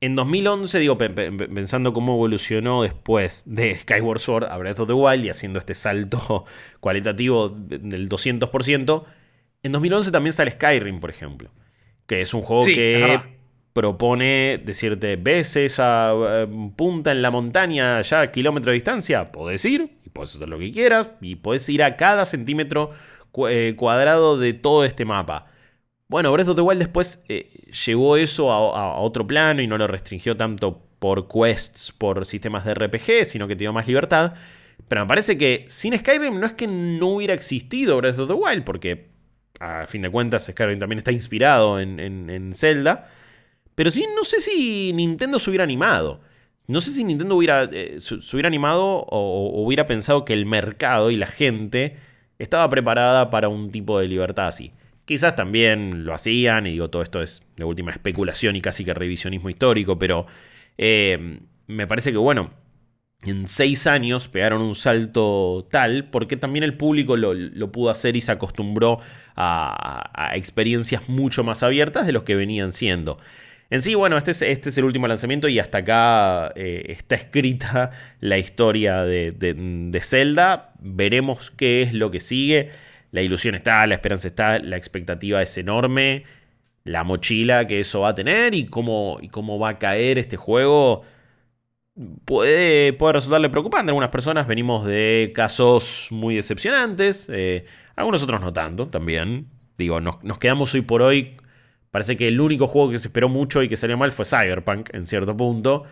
[0.00, 5.24] en 2011, digo, pensando cómo evolucionó después de Skyward Sword a Breath of the Wild
[5.24, 6.44] y haciendo este salto
[6.80, 9.04] cualitativo del 200%,
[9.62, 11.50] en 2011 también sale Skyrim, por ejemplo,
[12.06, 13.20] que es un juego que
[13.72, 19.64] propone decirte, ves esa eh, punta en la montaña ya a kilómetro de distancia, podés
[19.64, 22.90] ir y puedes hacer lo que quieras y puedes ir a cada centímetro
[23.48, 25.46] eh, cuadrado de todo este mapa.
[26.08, 27.50] Bueno, Breath of the Wild después eh,
[27.84, 32.74] llevó eso a, otro plano y no lo restringió tanto por quests, por sistemas de
[32.74, 34.34] RPG, sino que te dio más libertad.
[34.88, 38.34] Pero me parece que sin Skyrim no es que no hubiera existido Breath of the
[38.34, 39.08] Wild, porque
[39.58, 43.10] a fin de cuentas Skyrim también está inspirado en, Zelda.
[43.74, 46.20] Pero sí, no sé si Nintendo se hubiera animado.
[46.68, 51.10] No sé si Nintendo hubiera, eh, se, hubiera animado o, hubiera pensado que el mercado
[51.10, 51.96] y la gente
[52.38, 54.72] estaba preparada para un tipo de libertad así.
[55.06, 58.92] Quizás también lo hacían, y digo, todo esto es de última especulación y casi que
[58.92, 60.26] revisionismo histórico, pero
[60.76, 62.50] eh, me parece que, bueno,
[63.24, 68.20] en seis años pegaron un salto tal, porque también el público lo, pudo hacer y
[68.20, 69.00] se acostumbró
[69.36, 73.18] a, experiencias mucho más abiertas de los que venían siendo.
[73.70, 77.16] En sí, bueno, este es, este es el último lanzamiento y hasta acá eh, está
[77.16, 77.90] escrita
[78.20, 80.72] la historia de, de, Zelda.
[80.80, 82.70] Veremos qué es lo que sigue.
[83.10, 86.24] La ilusión está, la esperanza está, la expectativa es enorme.
[86.84, 91.02] La mochila que eso va a tener y cómo, cómo va a caer este juego
[92.24, 93.90] puede, puede resultarle preocupante.
[93.90, 97.64] Algunas personas venimos de casos muy decepcionantes, eh,
[97.96, 99.48] algunos otros no tanto también.
[99.78, 101.36] Digo, nos, nos, quedamos hoy por hoy.
[101.90, 104.90] Parece que el único juego que se esperó mucho y que salió mal fue Cyberpunk
[104.94, 105.84] en cierto punto.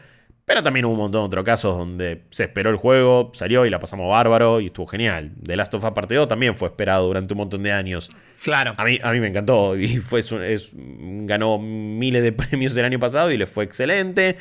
[0.47, 3.71] Pero también hubo un montón de otros casos donde se esperó el juego, salió y
[3.71, 5.33] la pasamos bárbaro y estuvo genial.
[5.43, 8.11] The Last of Us Parte 2 también fue esperado durante un montón de años.
[8.43, 8.75] Claro.
[8.77, 12.99] A mí, a mí me encantó y fue, es, ganó miles de premios el año
[12.99, 14.37] pasado y le fue excelente.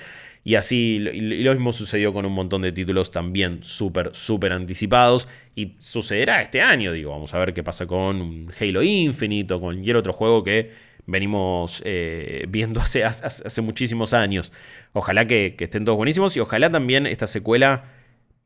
[0.46, 5.30] Y así, y lo mismo sucedió con un montón de títulos también súper, súper anticipados.
[5.56, 9.76] Y sucederá este año, digo, vamos a ver qué pasa con Halo Infinite o con
[9.76, 10.70] cualquier otro juego que
[11.06, 14.52] venimos eh, viendo hace, hace, muchísimos años.
[14.94, 17.86] Ojalá que, estén todos buenísimos y ojalá también esta secuela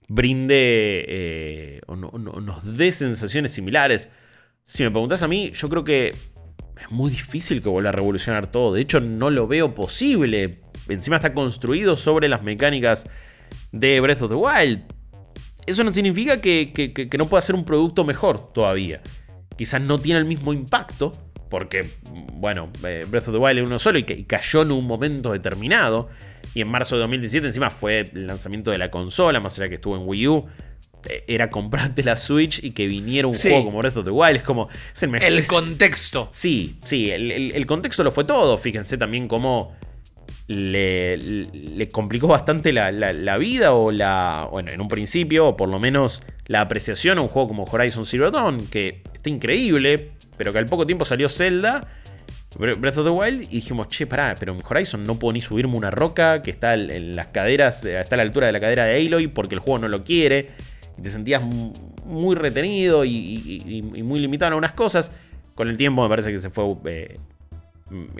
[0.09, 4.09] brinde eh, o nos dé sensaciones similares.
[4.65, 6.13] Si me preguntas a mí, yo creo que
[6.79, 8.73] es muy difícil que vuelva a revolucionar todo.
[8.73, 13.05] De hecho, no lo veo posible encima está construido sobre las mecánicas
[13.71, 14.83] de Breath of the Wild.
[15.65, 19.01] Eso no significa que, no pueda ser un producto mejor todavía.
[19.57, 21.11] Quizás no tiene el mismo impacto,
[21.49, 21.85] porque,
[22.33, 25.31] bueno, eh, Breath of the Wild es uno solo y, que, cayó en un momento
[25.31, 26.09] determinado.
[26.53, 29.75] Y en marzo de 2017 encima fue el lanzamiento de la consola, más allá que
[29.75, 30.45] estuvo en Wii U.
[31.07, 34.37] Eh, era comprarte la Switch y que viniera un juego como Breath of the Wild.
[34.37, 34.69] Es como.
[35.01, 36.29] el, mejor, el contexto.
[36.31, 38.57] Sí, sí, el, el, contexto lo fue todo.
[38.57, 39.75] Fíjense también cómo
[40.47, 46.23] le, complicó bastante la, vida o la, bueno, en un principio, o por lo menos
[46.45, 50.65] la apreciación a un juego como Horizon Zero Dawn, que está increíble, pero que al
[50.65, 51.87] poco tiempo salió Zelda,
[52.57, 55.75] Breath of the Wild, y dijimos, che, pará, pero en Horizon no puedo ni subirme
[55.75, 59.05] una roca que está en las caderas, está a la altura de la cadera de
[59.05, 60.51] Aloy porque el juego no lo quiere,
[60.97, 65.11] y te sentías muy retenido y, muy limitado en algunas cosas.
[65.55, 67.19] Con el tiempo me parece que se fue eh,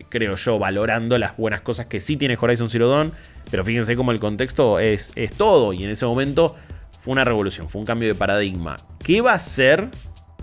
[0.10, 3.12] creo yo, valorando las buenas cosas que sí tiene Horizon Zero Dawn.
[3.50, 5.74] Pero fíjense cómo el contexto es, es todo.
[5.74, 6.56] Y en ese momento
[7.00, 8.76] fue una revolución, fue un cambio de paradigma.
[9.04, 9.90] ¿Qué va a ser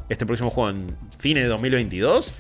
[0.09, 2.33] este próximo juego en fines de 2022?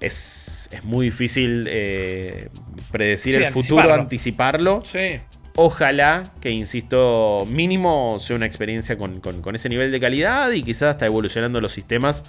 [0.00, 2.48] Es, es muy difícil eh,
[2.90, 4.82] predecir el futuro, anticiparlo.
[4.84, 5.20] Sí.
[5.58, 10.90] Ojalá que, insisto, mínimo sea una experiencia con, con, ese nivel de calidad y quizás
[10.90, 12.24] hasta evolucionando los sistemas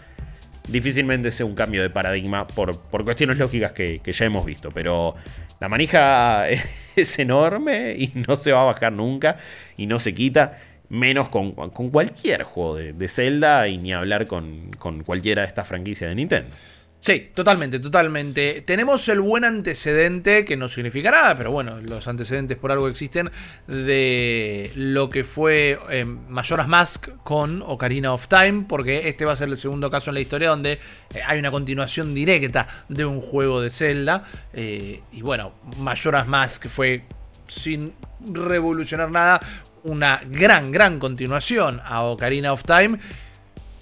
[0.67, 4.71] difícilmente sea un cambio de paradigma por, por cuestiones lógicas que, ya hemos visto.
[4.71, 5.15] Pero
[5.59, 6.47] la manija
[6.95, 9.37] es enorme y no se va a bajar nunca
[9.75, 10.57] y no se quita.
[10.89, 15.67] Menos con, cualquier juego de, de, Zelda y ni hablar con, con cualquiera de estas
[15.67, 16.55] franquicias de Nintendo.
[16.99, 18.61] Sí, totalmente, totalmente.
[18.61, 23.29] Tenemos el buen antecedente, que no significa nada, pero bueno, los antecedentes por algo existen,
[23.67, 29.35] de lo que fue eh, Majora's Mask con Ocarina of Time, porque este va a
[29.35, 33.21] ser el segundo caso en la historia donde eh, hay una continuación directa de un
[33.21, 34.25] juego de Zelda.
[34.53, 37.03] Eh, y bueno, Majora's Mask fue
[37.47, 39.39] sin revolucionar nada,
[39.83, 42.99] una gran, gran continuación a Ocarina of Time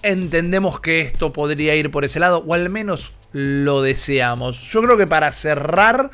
[0.02, 4.60] entendemos que esto podría ir por ese lado, o al menos lo deseamos.
[4.70, 6.10] Yo creo que para cerrar,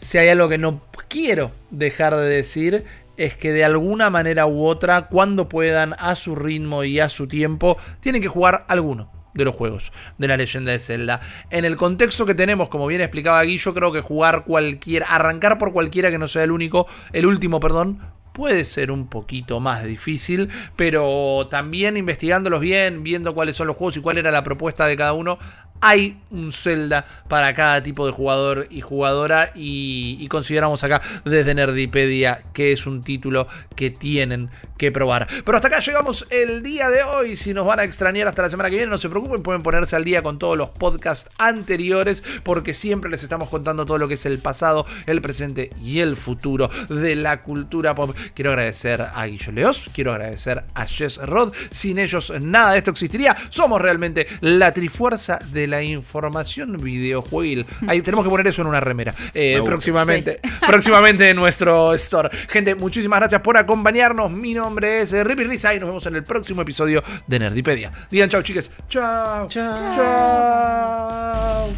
[0.00, 2.84] si hay algo que no quiero dejar de decir,
[3.16, 7.28] es que de alguna manera u otra, cuando puedan, a su ritmo y a su
[7.28, 11.20] tiempo, tienen que jugar alguno de los juegos de la leyenda de Zelda.
[11.50, 15.56] En el contexto que tenemos, como bien explicaba Gui, yo creo que jugar cualquier, arrancar
[15.56, 18.00] por cualquiera que no sea el único, el último, perdón,
[18.32, 23.96] puede ser un poquito más difícil, pero también investigándolos bien, viendo cuáles son los juegos
[23.96, 25.38] y cuál era la propuesta de cada uno,
[25.80, 32.42] hay un Zelda para cada tipo de jugador y jugadora y, consideramos acá desde Nerdipedia
[32.52, 35.26] que es un título que tienen que probar.
[35.44, 37.36] Pero hasta acá llegamos el día de hoy.
[37.36, 39.96] Si nos van a extrañar hasta la semana que viene, no se preocupen, pueden ponerse
[39.96, 44.14] al día con todos los podcasts anteriores porque siempre les estamos contando todo lo que
[44.14, 48.16] es el pasado, el presente y el futuro de la cultura pop.
[48.34, 51.52] Quiero agradecer a Guillo Leos, quiero agradecer a Jess Rod.
[51.70, 53.36] Sin ellos nada de esto existiría.
[53.48, 57.66] Somos realmente la trifuerza de la información videojuegil.
[57.86, 59.14] Ahí tenemos que poner eso en una remera.
[59.34, 62.30] Eh, próximamente, próximamente en nuestro store.
[62.48, 64.30] Gente, muchísimas gracias por acompañarnos.
[64.30, 67.92] Mi nombre es Rippy Risa y nos vemos en el próximo episodio de Nerdipedia.
[68.10, 68.70] Digan chao, chicas.
[68.88, 69.46] Chao.
[69.48, 69.94] Chao.
[69.94, 71.70] Chao.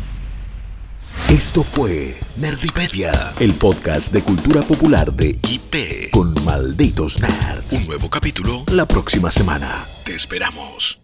[1.29, 7.73] Esto fue Nerdipedia, el podcast de cultura popular de IP con malditos nerds.
[7.73, 9.83] Un nuevo capítulo la próxima semana.
[10.05, 11.02] Te esperamos.